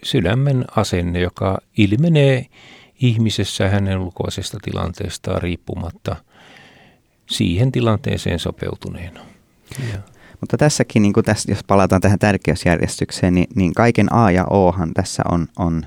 sydämen 0.02 0.64
asenne, 0.76 1.20
joka 1.20 1.58
ilmenee 1.78 2.46
ihmisessä 3.02 3.68
hänen 3.68 3.98
ulkoisesta 3.98 4.58
tilanteestaan 4.62 5.42
riippumatta 5.42 6.16
siihen 7.30 7.72
tilanteeseen 7.72 8.38
sopeutuneena. 8.38 9.20
Ja. 9.92 10.19
Mutta 10.40 10.56
tässäkin, 10.56 11.02
niin 11.02 11.12
kuin 11.12 11.24
tässä, 11.24 11.52
jos 11.52 11.64
palataan 11.64 12.00
tähän 12.00 12.18
tärkeysjärjestykseen, 12.18 13.34
niin, 13.34 13.46
niin 13.54 13.74
kaiken 13.74 14.12
A 14.12 14.30
ja 14.30 14.46
Ohan 14.50 14.94
tässä 14.94 15.22
on, 15.30 15.46
on 15.58 15.82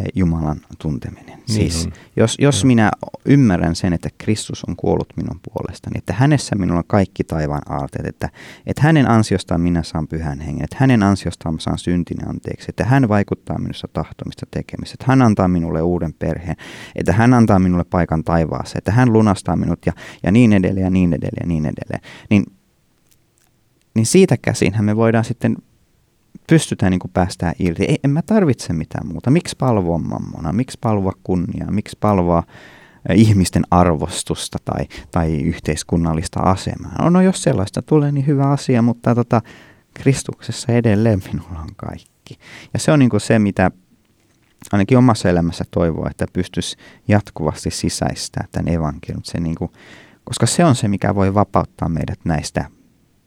eh, 0.00 0.06
Jumalan 0.14 0.60
tunteminen. 0.78 1.26
Niin 1.26 1.42
siis, 1.46 1.86
on. 1.86 1.92
jos, 2.16 2.36
jos 2.38 2.64
minä 2.64 2.90
ymmärrän 3.24 3.74
sen, 3.74 3.92
että 3.92 4.08
Kristus 4.18 4.64
on 4.68 4.76
kuollut 4.76 5.12
minun 5.16 5.40
puolestani, 5.42 5.98
että 5.98 6.12
hänessä 6.12 6.56
minulla 6.56 6.78
on 6.78 6.84
kaikki 6.86 7.24
taivaan 7.24 7.62
aarteet, 7.68 8.06
että, 8.06 8.28
että 8.66 8.82
hänen 8.82 9.10
ansiostaan 9.10 9.60
minä 9.60 9.82
saan 9.82 10.08
pyhän 10.08 10.40
hengen, 10.40 10.64
että 10.64 10.76
hänen 10.78 11.02
ansiostaan 11.02 11.60
saan 11.60 11.78
syntini 11.78 12.24
anteeksi, 12.28 12.66
että 12.68 12.84
hän 12.84 13.08
vaikuttaa 13.08 13.58
minussa 13.58 13.88
tahtomista 13.92 14.46
tekemistä, 14.50 14.94
että 14.94 15.04
hän 15.08 15.22
antaa 15.22 15.48
minulle 15.48 15.82
uuden 15.82 16.14
perheen, 16.18 16.56
että 16.96 17.12
hän 17.12 17.34
antaa 17.34 17.58
minulle 17.58 17.84
paikan 17.84 18.24
taivaassa, 18.24 18.78
että 18.78 18.92
hän 18.92 19.12
lunastaa 19.12 19.56
minut 19.56 19.86
ja, 19.86 19.92
ja 20.22 20.32
niin 20.32 20.52
edelleen 20.52 20.84
ja 20.84 20.90
niin 20.90 21.12
edelleen 21.12 21.42
ja 21.42 21.46
niin 21.46 21.66
edelleen. 21.66 22.00
Niin 22.30 22.44
niin 23.94 24.06
siitä 24.06 24.36
käsinhän 24.36 24.84
me 24.84 24.96
voidaan 24.96 25.24
sitten 25.24 25.56
pystytään 26.46 26.90
niin 26.90 27.00
päästään 27.12 27.54
irti. 27.58 27.84
Ei, 27.84 27.98
en 28.04 28.10
mä 28.10 28.22
tarvitse 28.22 28.72
mitään 28.72 29.06
muuta. 29.06 29.30
Miksi 29.30 29.56
palvoa 29.58 29.98
mammona? 29.98 30.52
Miksi 30.52 30.78
palvoa 30.80 31.12
kunniaa? 31.22 31.70
Miksi 31.70 31.96
palvoa 32.00 32.42
ihmisten 33.14 33.62
arvostusta 33.70 34.58
tai, 34.64 34.84
tai 35.10 35.42
yhteiskunnallista 35.42 36.40
asemaa? 36.40 36.94
No, 37.02 37.10
no 37.10 37.20
jos 37.20 37.42
sellaista 37.42 37.82
tulee, 37.82 38.12
niin 38.12 38.26
hyvä 38.26 38.50
asia, 38.50 38.82
mutta 38.82 39.14
tota, 39.14 39.40
Kristuksessa 39.94 40.72
edelleen 40.72 41.22
minulla 41.32 41.60
on 41.60 41.74
kaikki. 41.76 42.38
Ja 42.72 42.78
se 42.78 42.92
on 42.92 42.98
niin 42.98 43.10
se, 43.18 43.38
mitä 43.38 43.70
ainakin 44.72 44.98
omassa 44.98 45.28
elämässä 45.28 45.64
toivoo, 45.70 46.06
että 46.10 46.26
pystyisi 46.32 46.76
jatkuvasti 47.08 47.70
sisäistää 47.70 48.44
tämän 48.52 48.74
evankeliumin. 48.74 49.42
Niin 49.42 49.70
koska 50.24 50.46
se 50.46 50.64
on 50.64 50.74
se, 50.74 50.88
mikä 50.88 51.14
voi 51.14 51.34
vapauttaa 51.34 51.88
meidät 51.88 52.18
näistä 52.24 52.64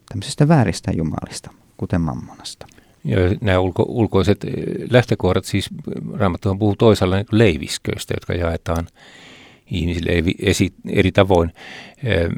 tämmöisistä 0.09 0.47
vääristä 0.47 0.91
jumalista, 0.95 1.51
kuten 1.77 2.01
mammonasta. 2.01 2.67
Ja 3.05 3.17
nämä 3.41 3.59
ulko, 3.59 3.85
ulkoiset 3.87 4.43
eh, 4.43 4.51
lähtökohdat, 4.89 5.45
siis 5.45 5.69
Raamattuhan 6.13 6.59
puhuu 6.59 6.75
toisaalla 6.75 7.15
niin 7.15 7.25
leivisköistä, 7.31 8.13
jotka 8.13 8.33
jaetaan 8.33 8.87
ihmisille 9.71 10.11
esi, 10.39 10.73
eri 10.89 11.11
tavoin, 11.11 11.53
eh, 12.03 12.29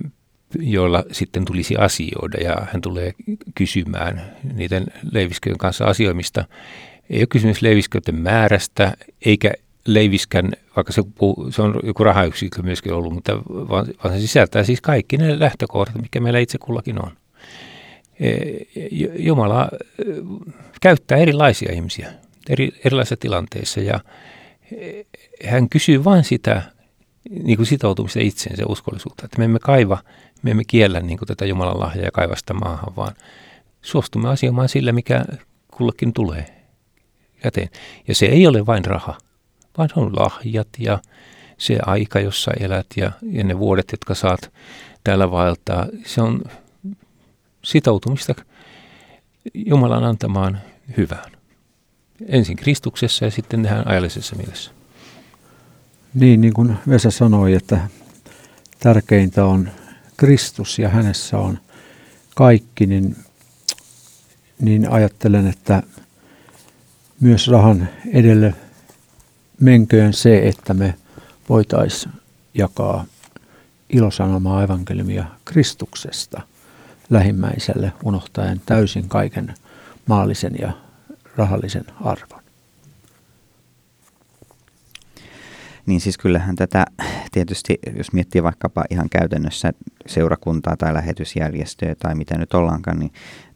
joilla 0.59 1.03
sitten 1.11 1.45
tulisi 1.45 1.75
asioida 1.75 2.37
ja 2.43 2.67
hän 2.73 2.81
tulee 2.81 3.13
kysymään 3.55 4.21
niiden 4.53 4.85
leivisköjen 5.11 5.57
kanssa 5.57 5.85
asioimista. 5.85 6.45
Ei 7.09 7.19
ole 7.19 7.27
kysymys 7.27 7.61
leivisköiden 7.61 8.15
määrästä 8.15 8.93
eikä 9.25 9.51
leiviskän, 9.85 10.51
vaikka 10.75 10.93
se, 10.93 11.03
puhuu, 11.15 11.51
se 11.51 11.61
on 11.61 11.79
joku 11.83 12.03
rahayksikkö 12.03 12.61
myöskin 12.61 12.93
ollut, 12.93 13.13
mutta 13.13 13.37
vaan, 13.45 13.87
vaan 14.03 14.15
se 14.15 14.21
sisältää 14.21 14.63
siis 14.63 14.81
kaikki 14.81 15.17
ne 15.17 15.39
lähtökohdat, 15.39 16.01
mikä 16.01 16.19
meillä 16.19 16.39
itse 16.39 16.57
kullakin 16.57 17.05
on. 17.05 17.11
Jumala 19.17 19.69
eh, 19.71 20.15
käyttää 20.81 21.17
erilaisia 21.17 21.73
ihmisiä 21.73 22.13
eri, 22.49 22.71
erilaisissa 22.85 23.17
tilanteissa 23.17 23.79
ja 23.79 23.99
eh, 24.77 25.05
hän 25.45 25.69
kysyy 25.69 26.03
vain 26.03 26.23
sitä 26.23 26.61
niin 27.43 27.57
kuin 27.57 27.65
sitoutumista 27.65 28.19
itseensä 28.19 28.63
uskollisuutta, 28.67 29.25
että 29.25 29.37
me 29.37 29.45
emme 29.45 29.59
kaiva, 29.59 29.97
me 30.41 30.51
emme 30.51 30.63
kiellä 30.67 30.99
niin 30.99 31.17
kuin 31.17 31.27
tätä 31.27 31.45
Jumalan 31.45 31.79
lahjaa 31.79 32.05
ja 32.05 32.11
kaiva 32.11 32.35
sitä 32.35 32.53
maahan, 32.53 32.95
vaan 32.95 33.15
suostumme 33.81 34.29
asioimaan 34.29 34.69
sillä, 34.69 34.91
mikä 34.91 35.25
kullekin 35.77 36.13
tulee 36.13 36.45
käteen. 37.41 37.69
Ja 38.07 38.15
se 38.15 38.25
ei 38.25 38.47
ole 38.47 38.65
vain 38.65 38.85
raha, 38.85 39.17
vaan 39.77 39.89
se 39.89 39.99
on 39.99 40.15
lahjat 40.15 40.67
ja 40.79 40.99
se 41.57 41.79
aika, 41.85 42.19
jossa 42.19 42.51
elät 42.59 42.87
ja, 42.95 43.11
ja 43.31 43.43
ne 43.43 43.59
vuodet, 43.59 43.91
jotka 43.91 44.15
saat 44.15 44.51
täällä 45.03 45.31
vaeltaa. 45.31 45.87
Se 46.05 46.21
on 46.21 46.41
sitoutumista 47.63 48.35
Jumalan 49.53 50.03
antamaan 50.03 50.61
hyvään. 50.97 51.31
ensin 52.27 52.57
Kristuksessa 52.57 53.25
ja 53.25 53.31
sitten 53.31 53.63
tähän 53.63 53.87
ajallisessa 53.87 54.35
mielessä. 54.35 54.71
Niin, 56.13 56.41
niin 56.41 56.53
kuin 56.53 56.77
Vesa 56.89 57.11
sanoi, 57.11 57.53
että 57.53 57.87
tärkeintä 58.79 59.45
on 59.45 59.69
Kristus 60.17 60.79
ja 60.79 60.89
hänessä 60.89 61.37
on 61.37 61.59
kaikki, 62.35 62.85
niin, 62.85 63.15
niin 64.61 64.91
ajattelen, 64.91 65.47
että 65.47 65.83
myös 67.19 67.47
rahan 67.47 67.89
edelle 68.13 68.53
menköön 69.59 70.13
se, 70.13 70.47
että 70.47 70.73
me 70.73 70.93
voitaisiin 71.49 72.13
jakaa 72.53 73.05
ilosanomaa 73.89 74.63
evankeliumia 74.63 75.25
Kristuksesta 75.45 76.41
lähimmäiselle, 77.09 77.91
unohtaen 78.03 78.61
täysin 78.65 79.09
kaiken 79.09 79.53
maallisen 80.07 80.55
ja 80.61 80.71
rahallisen 81.35 81.85
arvon. 82.01 82.39
Niin 85.85 86.01
siis 86.01 86.17
kyllähän 86.17 86.55
tätä 86.55 86.85
tietysti, 87.31 87.79
jos 87.97 88.13
miettii 88.13 88.43
vaikkapa 88.43 88.85
ihan 88.89 89.09
käytännössä 89.09 89.71
seurakuntaa 90.07 90.77
tai 90.77 90.93
lähetysjärjestöä 90.93 91.95
tai 91.95 92.15
mitä 92.15 92.37
nyt 92.37 92.53
ollaankaan, 92.53 92.99
niin 92.99 93.11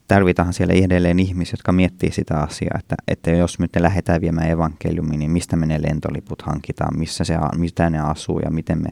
tarvitaan 0.08 0.52
siellä 0.52 0.74
edelleen 0.74 1.18
ihmisiä, 1.18 1.52
jotka 1.52 1.72
miettii 1.72 2.12
sitä 2.12 2.38
asiaa, 2.38 2.78
että, 2.78 2.94
että 3.08 3.30
jos 3.30 3.58
nyt 3.58 3.76
lähdetään 3.76 4.20
viemään 4.20 4.50
evankeliumiin, 4.50 5.18
niin 5.18 5.30
mistä 5.30 5.56
me 5.56 5.66
ne 5.66 5.82
lentoliput 5.82 6.42
hankitaan, 6.42 6.98
missä 6.98 7.24
se, 7.24 7.36
mitä 7.56 7.90
ne 7.90 8.00
asuu 8.00 8.38
ja 8.38 8.50
miten 8.50 8.82
me 8.82 8.88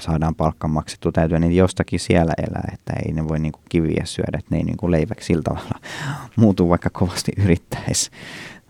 saadaan 0.00 0.34
palkka 0.34 0.68
maksettu. 0.68 1.12
Täytyy 1.12 1.38
niin 1.38 1.56
jostakin 1.56 2.00
siellä 2.00 2.32
elää, 2.48 2.70
että 2.74 2.92
ei 3.06 3.12
ne 3.12 3.28
voi 3.28 3.38
niin 3.38 3.52
kuin 3.52 3.64
kiviä 3.68 4.02
syödä, 4.04 4.38
että 4.38 4.48
ne 4.50 4.56
ei 4.56 4.64
niin 4.64 4.76
kuin 4.76 4.90
leiväksi 4.90 5.26
sillä 5.26 5.42
tavalla 5.42 5.80
muutu, 6.36 6.68
vaikka 6.68 6.90
kovasti 6.90 7.32
yrittäisi. 7.44 8.10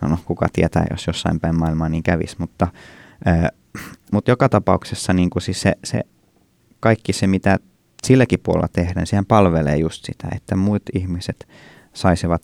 No, 0.01 0.09
no 0.09 0.19
kuka 0.25 0.47
tietää, 0.53 0.87
jos 0.91 1.07
jossain 1.07 1.41
päin 1.41 1.59
maailmaa 1.59 1.89
niin 1.89 2.03
kävisi, 2.03 2.37
mutta, 2.39 2.69
äh, 3.27 3.51
mutta 4.13 4.31
joka 4.31 4.49
tapauksessa 4.49 5.13
kuin 5.33 5.43
siis 5.43 5.61
se, 5.61 5.73
se 5.85 6.01
kaikki 6.81 7.13
se, 7.13 7.27
mitä 7.27 7.59
silläkin 8.05 8.41
puolella 8.43 8.69
tehdään, 8.73 9.07
sehän 9.07 9.27
palvelee 9.27 9.77
just 9.77 10.05
sitä, 10.05 10.29
että 10.37 10.57
muut 10.57 10.83
ihmiset 10.95 11.49
saisivat, 11.93 12.43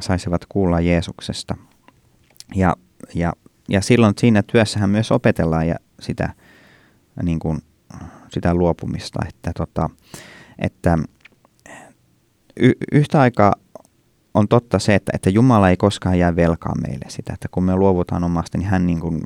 saisivat 0.00 0.46
kuulla 0.48 0.80
Jeesuksesta. 0.80 1.56
Ja, 2.54 2.76
ja, 3.14 3.32
ja 3.68 3.80
silloin 3.80 4.14
siinä 4.18 4.42
työssähän 4.42 4.90
myös 4.90 5.12
opetellaan 5.12 5.68
ja 5.68 5.74
sitä, 6.00 6.34
niin 7.22 7.38
kuin, 7.38 7.58
sitä 8.28 8.54
luopumista, 8.54 9.18
että, 9.28 9.52
tota, 9.56 9.90
että 10.58 10.98
y, 12.60 12.72
yhtä 12.92 13.20
aikaa 13.20 13.52
on 14.34 14.48
totta 14.48 14.78
se, 14.78 14.94
että, 14.94 15.12
että 15.14 15.30
Jumala 15.30 15.68
ei 15.68 15.76
koskaan 15.76 16.18
jää 16.18 16.36
velkaa 16.36 16.74
meille 16.86 17.04
sitä, 17.08 17.32
että 17.32 17.48
kun 17.50 17.64
me 17.64 17.76
luovutaan 17.76 18.24
omasta, 18.24 18.58
niin 18.58 18.68
hän 18.68 18.86
niin 18.86 19.00
kuin 19.00 19.22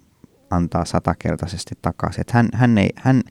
antaa 0.51 0.85
satakertaisesti 0.85 1.75
takaisin. 1.83 2.21
Että 2.21 2.33
hän, 2.33 2.49
hän, 2.53 2.79
ei, 2.79 2.91
hän, 2.97 3.23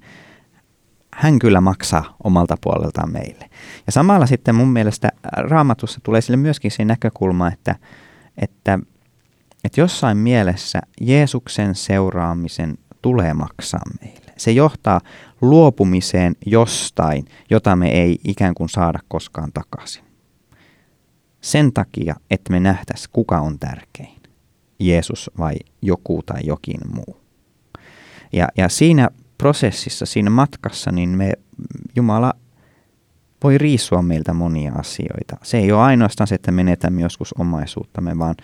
hän 1.15 1.39
kyllä 1.39 1.61
maksaa 1.61 2.15
omalta 2.23 2.57
puoleltaan 2.61 3.11
meille. 3.11 3.49
Ja 3.85 3.91
samalla 3.91 4.25
sitten 4.25 4.55
mun 4.55 4.67
mielestä 4.67 5.09
raamatussa 5.23 5.99
tulee 6.03 6.21
sille 6.21 6.37
myöskin 6.37 6.71
se 6.71 6.85
näkökulma, 6.85 7.47
että, 7.47 7.75
että, 8.37 8.79
että 9.63 9.81
jossain 9.81 10.17
mielessä 10.17 10.79
Jeesuksen 11.01 11.75
seuraamisen 11.75 12.77
tulee 13.01 13.33
maksaa 13.33 13.81
meille. 14.01 14.33
Se 14.37 14.51
johtaa 14.51 15.01
luopumiseen 15.41 16.35
jostain, 16.45 17.25
jota 17.49 17.75
me 17.75 17.89
ei 17.89 18.19
ikään 18.23 18.53
kuin 18.55 18.69
saada 18.69 18.99
koskaan 19.07 19.51
takaisin. 19.53 20.03
Sen 21.41 21.73
takia, 21.73 22.15
että 22.31 22.51
me 22.51 22.59
nähtäisiin, 22.59 23.09
kuka 23.13 23.39
on 23.39 23.59
tärkein. 23.59 24.21
Jeesus 24.79 25.31
vai 25.37 25.55
joku 25.81 26.23
tai 26.25 26.41
jokin 26.43 26.79
muu. 26.93 27.21
Ja, 28.33 28.47
ja 28.57 28.69
siinä 28.69 29.09
prosessissa, 29.37 30.05
siinä 30.05 30.29
matkassa, 30.29 30.91
niin 30.91 31.09
me, 31.09 31.33
Jumala 31.95 32.33
voi 33.43 33.57
riisua 33.57 34.01
meiltä 34.01 34.33
monia 34.33 34.73
asioita. 34.73 35.37
Se 35.43 35.57
ei 35.57 35.71
ole 35.71 35.81
ainoastaan 35.81 36.27
se, 36.27 36.35
että 36.35 36.51
menetämme 36.51 37.01
joskus 37.01 37.33
omaisuuttamme, 37.33 38.17
vaan, 38.17 38.35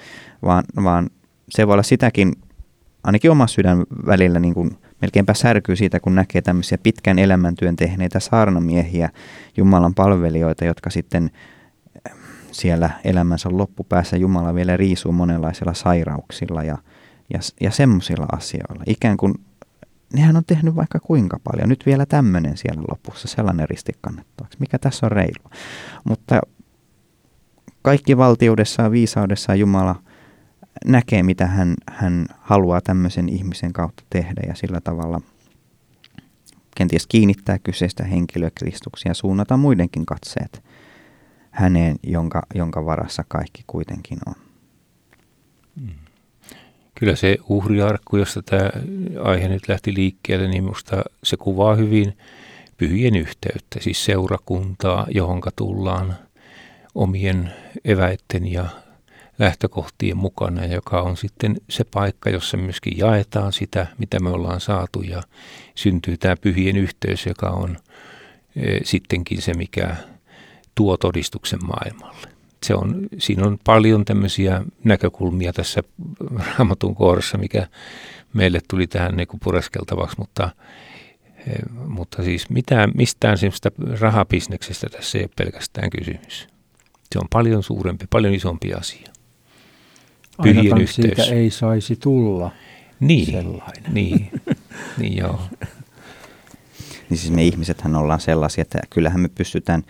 vaan, 0.45 0.63
vaan 0.83 1.09
se 1.49 1.67
voi 1.67 1.73
olla 1.73 1.83
sitäkin, 1.83 2.33
ainakin 3.03 3.31
oma 3.31 3.47
sydän 3.47 3.83
välillä 4.05 4.39
niin 4.39 4.53
kuin 4.53 4.77
melkeinpä 5.01 5.33
särkyy 5.33 5.75
siitä, 5.75 5.99
kun 5.99 6.15
näkee 6.15 6.41
tämmöisiä 6.41 6.77
pitkän 6.77 7.19
elämäntyön 7.19 7.75
tehneitä 7.75 8.19
saarnamiehiä, 8.19 9.09
Jumalan 9.57 9.93
palvelijoita, 9.93 10.65
jotka 10.65 10.89
sitten 10.89 11.31
eh, 12.05 12.17
siellä 12.51 12.89
elämänsä 13.03 13.49
loppupäässä 13.51 14.17
Jumala 14.17 14.55
vielä 14.55 14.77
riisuu 14.77 15.11
monenlaisilla 15.11 15.73
sairauksilla 15.73 16.63
ja, 16.63 16.77
ja, 17.33 17.39
ja 17.61 17.71
semmoisilla 17.71 18.25
asioilla. 18.31 18.83
Ikään 18.87 19.17
kuin 19.17 19.33
nehän 20.13 20.37
on 20.37 20.45
tehnyt 20.45 20.75
vaikka 20.75 20.99
kuinka 20.99 21.39
paljon. 21.43 21.69
Nyt 21.69 21.85
vielä 21.85 22.05
tämmöinen 22.05 22.57
siellä 22.57 22.83
lopussa, 22.91 23.27
sellainen 23.27 23.69
risti 23.69 23.91
kannettavaksi. 24.01 24.57
Mikä 24.59 24.79
tässä 24.79 25.05
on 25.05 25.11
reilu? 25.11 25.49
Mutta 26.03 26.41
kaikki 27.81 28.17
valtiudessa 28.17 28.83
ja 28.83 28.91
viisaudessa 28.91 29.55
Jumala 29.55 29.95
näkee, 30.85 31.23
mitä 31.23 31.47
hän, 31.47 31.73
hän 31.89 32.25
haluaa 32.39 32.81
tämmöisen 32.81 33.29
ihmisen 33.29 33.73
kautta 33.73 34.03
tehdä 34.09 34.41
ja 34.47 34.55
sillä 34.55 34.81
tavalla 34.81 35.21
kenties 36.75 37.07
kiinnittää 37.07 37.59
kyseistä 37.59 38.03
henkilöä 38.03 38.51
Kristuksia 38.55 39.09
ja 39.09 39.13
suunnata 39.13 39.57
muidenkin 39.57 40.05
katseet 40.05 40.63
häneen, 41.51 41.95
jonka, 42.03 42.41
jonka 42.55 42.85
varassa 42.85 43.23
kaikki 43.27 43.63
kuitenkin 43.67 44.17
on. 44.27 44.50
Kyllä 47.01 47.15
se 47.15 47.37
uhriarkku, 47.47 48.17
josta 48.17 48.41
tämä 48.41 48.69
aihe 49.23 49.47
nyt 49.47 49.67
lähti 49.67 49.93
liikkeelle, 49.93 50.47
niin 50.47 50.63
minusta 50.63 51.03
se 51.23 51.37
kuvaa 51.37 51.75
hyvin 51.75 52.17
pyhien 52.77 53.15
yhteyttä, 53.15 53.79
siis 53.79 54.05
seurakuntaa, 54.05 55.07
johonka 55.09 55.51
tullaan 55.55 56.15
omien 56.95 57.53
eväitten 57.85 58.51
ja 58.51 58.65
lähtökohtien 59.39 60.17
mukana, 60.17 60.65
joka 60.65 61.01
on 61.01 61.17
sitten 61.17 61.55
se 61.69 61.83
paikka, 61.83 62.29
jossa 62.29 62.57
myöskin 62.57 62.97
jaetaan 62.97 63.53
sitä, 63.53 63.87
mitä 63.97 64.19
me 64.19 64.29
ollaan 64.29 64.61
saatu 64.61 65.01
ja 65.01 65.23
syntyy 65.75 66.17
tämä 66.17 66.35
pyhien 66.35 66.77
yhteys, 66.77 67.25
joka 67.25 67.49
on 67.49 67.77
e, 68.55 68.79
sittenkin 68.83 69.41
se, 69.41 69.53
mikä 69.53 69.95
tuo 70.75 70.97
todistuksen 70.97 71.59
maailmalle 71.65 72.30
se 72.65 72.75
on, 72.75 73.07
siinä 73.17 73.47
on 73.47 73.59
paljon 73.63 74.05
tämmöisiä 74.05 74.61
näkökulmia 74.83 75.53
tässä 75.53 75.83
raamatun 76.57 76.95
kohdassa, 76.95 77.37
mikä 77.37 77.67
meille 78.33 78.59
tuli 78.69 78.87
tähän 78.87 79.17
niin 79.17 79.27
pureskeltavaksi, 79.43 80.15
mutta, 80.19 80.49
eh, 81.37 81.85
mutta 81.87 82.23
siis 82.23 82.49
mitään, 82.49 82.91
mistään 82.95 83.37
semmoista 83.37 83.71
rahabisneksestä 83.99 84.89
tässä 84.89 85.17
ei 85.17 85.23
ole 85.23 85.31
pelkästään 85.37 85.89
kysymys. 85.89 86.47
Se 87.13 87.19
on 87.19 87.27
paljon 87.29 87.63
suurempi, 87.63 88.05
paljon 88.09 88.33
isompi 88.33 88.73
asia. 88.73 89.07
Pyhien 90.43 90.81
yhteys. 90.81 90.95
siitä 90.95 91.23
ei 91.23 91.49
saisi 91.49 91.95
tulla 91.95 92.51
niin, 92.99 93.25
sellainen. 93.25 93.93
Niin, 93.93 94.31
niin 94.99 95.17
joo. 95.17 95.39
Niin 97.09 97.17
siis 97.17 97.33
me 97.33 97.43
ihmisethän 97.43 97.95
ollaan 97.95 98.19
sellaisia, 98.19 98.61
että 98.61 98.79
kyllähän 98.89 99.19
me 99.19 99.29
pystytään 99.35 99.83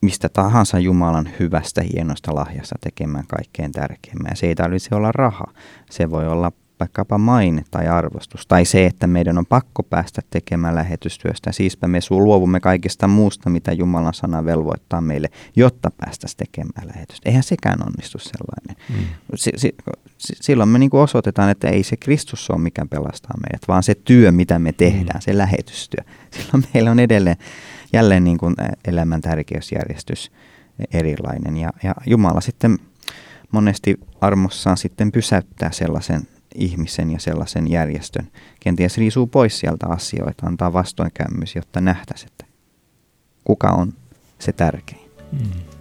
mistä 0.00 0.28
tahansa 0.28 0.78
Jumalan 0.78 1.28
hyvästä, 1.40 1.82
hienosta 1.94 2.34
lahjasta 2.34 2.74
tekemään 2.80 3.24
kaikkein 3.26 3.72
tärkeimmän. 3.72 4.36
Se 4.36 4.46
ei 4.46 4.54
tarvitse 4.54 4.94
olla 4.94 5.12
raha. 5.12 5.44
Se 5.90 6.10
voi 6.10 6.28
olla 6.28 6.52
vaikkapa 6.80 7.18
maine 7.18 7.64
tai 7.70 7.88
arvostus. 7.88 8.46
Tai 8.46 8.64
se, 8.64 8.86
että 8.86 9.06
meidän 9.06 9.38
on 9.38 9.46
pakko 9.46 9.82
päästä 9.82 10.22
tekemään 10.30 10.74
lähetystyöstä. 10.74 11.52
Siispä 11.52 11.88
me 11.88 11.98
luovumme 12.10 12.60
kaikesta 12.60 13.08
muusta, 13.08 13.50
mitä 13.50 13.72
Jumalan 13.72 14.14
sana 14.14 14.44
velvoittaa 14.44 15.00
meille, 15.00 15.28
jotta 15.56 15.90
päästäisiin 15.90 16.38
tekemään 16.38 16.88
lähetystä. 16.94 17.28
Eihän 17.28 17.42
sekään 17.42 17.78
onnistu 17.86 18.18
sellainen. 18.18 18.76
Mm. 18.88 19.04
Si- 19.34 19.52
si- 19.56 19.74
silloin 20.20 20.68
me 20.68 20.78
niin 20.78 20.90
osoitetaan, 20.92 21.50
että 21.50 21.68
ei 21.68 21.82
se 21.82 21.96
Kristus 21.96 22.50
ole 22.50 22.60
mikä 22.60 22.86
pelastaa 22.90 23.34
meidät, 23.36 23.68
vaan 23.68 23.82
se 23.82 23.94
työ, 23.94 24.32
mitä 24.32 24.58
me 24.58 24.72
tehdään, 24.72 25.18
mm. 25.18 25.20
se 25.20 25.38
lähetystyö. 25.38 26.04
Silloin 26.30 26.64
meillä 26.74 26.90
on 26.90 27.00
edelleen 27.00 27.36
jälleen 27.92 28.24
niin 28.24 28.38
kuin 28.38 28.54
elämän 28.84 29.20
tärkeysjärjestys 29.20 30.32
erilainen. 30.92 31.56
Ja, 31.56 31.70
ja 31.82 31.94
Jumala 32.06 32.40
sitten 32.40 32.78
monesti 33.52 34.00
armossaan 34.20 34.76
sitten 34.76 35.12
pysäyttää 35.12 35.72
sellaisen 35.72 36.22
ihmisen 36.54 37.10
ja 37.10 37.18
sellaisen 37.18 37.70
järjestön. 37.70 38.28
Kenties 38.60 38.98
riisuu 38.98 39.26
pois 39.26 39.58
sieltä 39.58 39.86
asioita, 39.86 40.46
antaa 40.46 40.72
vastoinkäymys, 40.72 41.56
jotta 41.56 41.80
nähtäisiin, 41.80 42.30
että 42.30 42.44
kuka 43.44 43.68
on 43.68 43.92
se 44.38 44.52
tärkein. 44.52 45.10
Mm. 45.32 45.80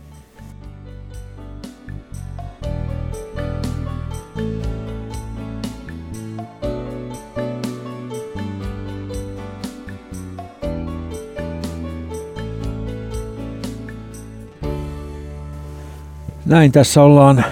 Näin 16.49 16.71
tässä 16.71 17.03
ollaan 17.03 17.45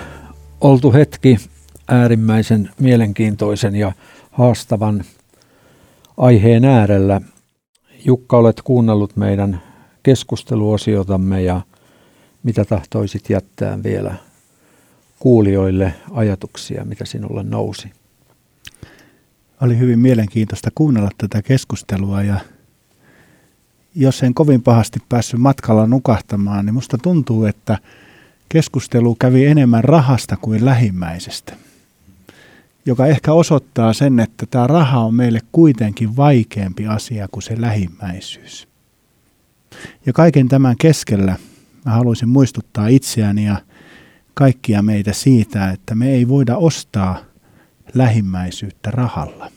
oltu 0.61 0.93
hetki 0.93 1.37
äärimmäisen 1.87 2.69
mielenkiintoisen 2.79 3.75
ja 3.75 3.91
haastavan 4.31 5.03
aiheen 6.17 6.65
äärellä. 6.65 7.21
Jukka, 8.05 8.37
olet 8.37 8.61
kuunnellut 8.61 9.15
meidän 9.15 9.61
keskusteluosiotamme 10.03 11.41
ja 11.41 11.61
mitä 12.43 12.65
tahtoisit 12.65 13.29
jättää 13.29 13.83
vielä 13.83 14.15
kuulijoille 15.19 15.93
ajatuksia, 16.11 16.85
mitä 16.85 17.05
sinulle 17.05 17.43
nousi? 17.43 17.91
Oli 19.61 19.79
hyvin 19.79 19.99
mielenkiintoista 19.99 20.69
kuunnella 20.75 21.09
tätä 21.17 21.41
keskustelua 21.41 22.23
ja 22.23 22.39
jos 23.95 24.23
en 24.23 24.33
kovin 24.33 24.63
pahasti 24.63 24.99
päässyt 25.09 25.39
matkalla 25.39 25.87
nukahtamaan, 25.87 26.65
niin 26.65 26.73
musta 26.73 26.97
tuntuu, 26.97 27.45
että 27.45 27.77
keskustelu 28.49 29.15
kävi 29.15 29.45
enemmän 29.45 29.83
rahasta 29.83 30.37
kuin 30.37 30.65
lähimmäisestä, 30.65 31.53
joka 32.85 33.05
ehkä 33.05 33.33
osoittaa 33.33 33.93
sen, 33.93 34.19
että 34.19 34.45
tämä 34.45 34.67
raha 34.67 34.99
on 34.99 35.13
meille 35.13 35.39
kuitenkin 35.51 36.15
vaikeampi 36.17 36.87
asia 36.87 37.27
kuin 37.31 37.43
se 37.43 37.61
lähimmäisyys. 37.61 38.67
Ja 40.05 40.13
kaiken 40.13 40.47
tämän 40.47 40.75
keskellä 40.77 41.35
mä 41.85 41.91
haluaisin 41.91 42.29
muistuttaa 42.29 42.87
itseäni 42.87 43.45
ja 43.45 43.61
kaikkia 44.33 44.81
meitä 44.81 45.13
siitä, 45.13 45.71
että 45.71 45.95
me 45.95 46.09
ei 46.09 46.27
voida 46.27 46.57
ostaa 46.57 47.19
lähimmäisyyttä 47.93 48.91
rahalla. 48.91 49.51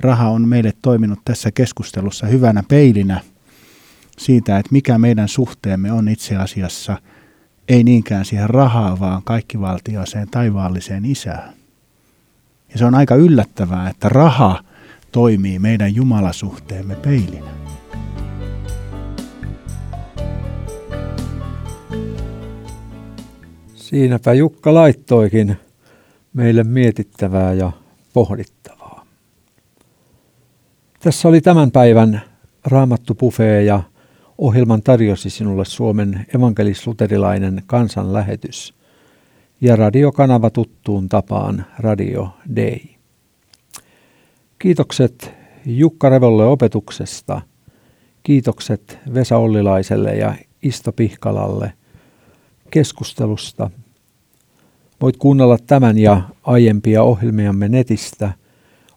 Raha 0.00 0.28
on 0.28 0.48
meille 0.48 0.72
toiminut 0.82 1.18
tässä 1.24 1.50
keskustelussa 1.50 2.26
hyvänä 2.26 2.62
peilinä 2.68 3.20
siitä, 4.18 4.58
että 4.58 4.72
mikä 4.72 4.98
meidän 4.98 5.28
suhteemme 5.28 5.92
on 5.92 6.08
itse 6.08 6.36
asiassa 6.36 6.98
ei 7.68 7.84
niinkään 7.84 8.24
siihen 8.24 8.50
rahaa, 8.50 9.00
vaan 9.00 9.22
kaikkivaltiaaseen 9.22 10.28
taivaalliseen 10.30 11.04
isään. 11.04 11.54
Ja 12.72 12.78
se 12.78 12.84
on 12.84 12.94
aika 12.94 13.14
yllättävää, 13.14 13.90
että 13.90 14.08
raha 14.08 14.64
toimii 15.12 15.58
meidän 15.58 15.94
jumalasuhteemme 15.94 16.96
peilinä. 16.96 17.50
Siinäpä 23.74 24.32
Jukka 24.32 24.74
laittoikin 24.74 25.56
meille 26.32 26.64
mietittävää 26.64 27.52
ja 27.52 27.72
pohdittavaa. 28.12 29.06
Tässä 31.00 31.28
oli 31.28 31.40
tämän 31.40 31.70
päivän 31.70 32.22
Raamattu 32.64 33.14
Buffet 33.14 33.66
ja 33.66 33.82
ohjelman 34.38 34.82
tarjosi 34.82 35.30
sinulle 35.30 35.64
Suomen 35.64 36.26
evankelis-luterilainen 36.34 37.62
kansanlähetys 37.66 38.74
ja 39.60 39.76
radiokanava 39.76 40.50
tuttuun 40.50 41.08
tapaan 41.08 41.66
Radio 41.78 42.28
Day. 42.56 42.78
Kiitokset 44.58 45.34
Jukka 45.66 46.08
Revolle 46.08 46.44
opetuksesta. 46.44 47.40
Kiitokset 48.22 48.98
Vesa 49.14 49.36
Ollilaiselle 49.36 50.16
ja 50.16 50.34
Isto 50.62 50.92
Pihkalalle 50.92 51.72
keskustelusta. 52.70 53.70
Voit 55.00 55.16
kuunnella 55.16 55.58
tämän 55.66 55.98
ja 55.98 56.22
aiempia 56.42 57.02
ohjelmiamme 57.02 57.68
netistä 57.68 58.32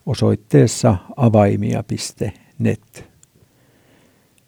osoitteessa 0.06 0.96
avaimia.net. 1.16 3.11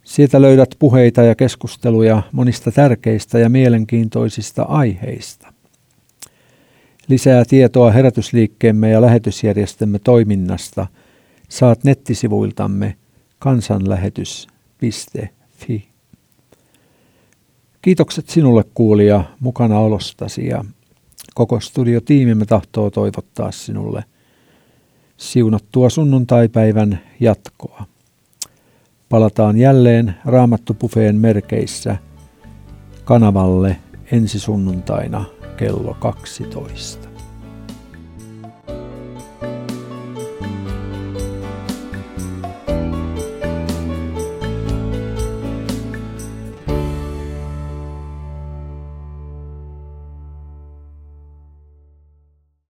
Sieltä 0.05 0.42
löydät 0.42 0.74
puheita 0.78 1.22
ja 1.22 1.34
keskusteluja 1.34 2.22
monista 2.32 2.72
tärkeistä 2.72 3.38
ja 3.38 3.48
mielenkiintoisista 3.48 4.62
aiheista. 4.62 5.52
Lisää 7.09 7.44
tietoa 7.44 7.90
herätysliikkeemme 7.90 8.90
ja 8.90 9.00
lähetysjärjestämme 9.00 9.98
toiminnasta 9.98 10.86
saat 11.48 11.84
nettisivuiltamme 11.84 12.96
kansanlähetys.fi. 13.38 15.88
Kiitokset 17.82 18.28
sinulle 18.28 18.64
kuulija 18.74 19.24
mukana 19.40 19.78
olostasi 19.78 20.46
ja 20.46 20.64
koko 21.34 21.61
studiotiimimme 21.61 22.44
tahtoo 22.44 22.90
toivottaa 22.90 23.52
sinulle 23.52 24.05
siunattua 25.16 25.90
sunnuntaipäivän 25.90 27.00
jatkoa. 27.20 27.93
Palataan 29.14 29.56
jälleen 29.56 30.14
Raamattupufeen 30.24 31.16
merkeissä 31.16 31.96
kanavalle 33.04 33.76
ensi 34.12 34.38
sunnuntaina 34.38 35.24
kello 35.56 35.96
12. 36.00 37.13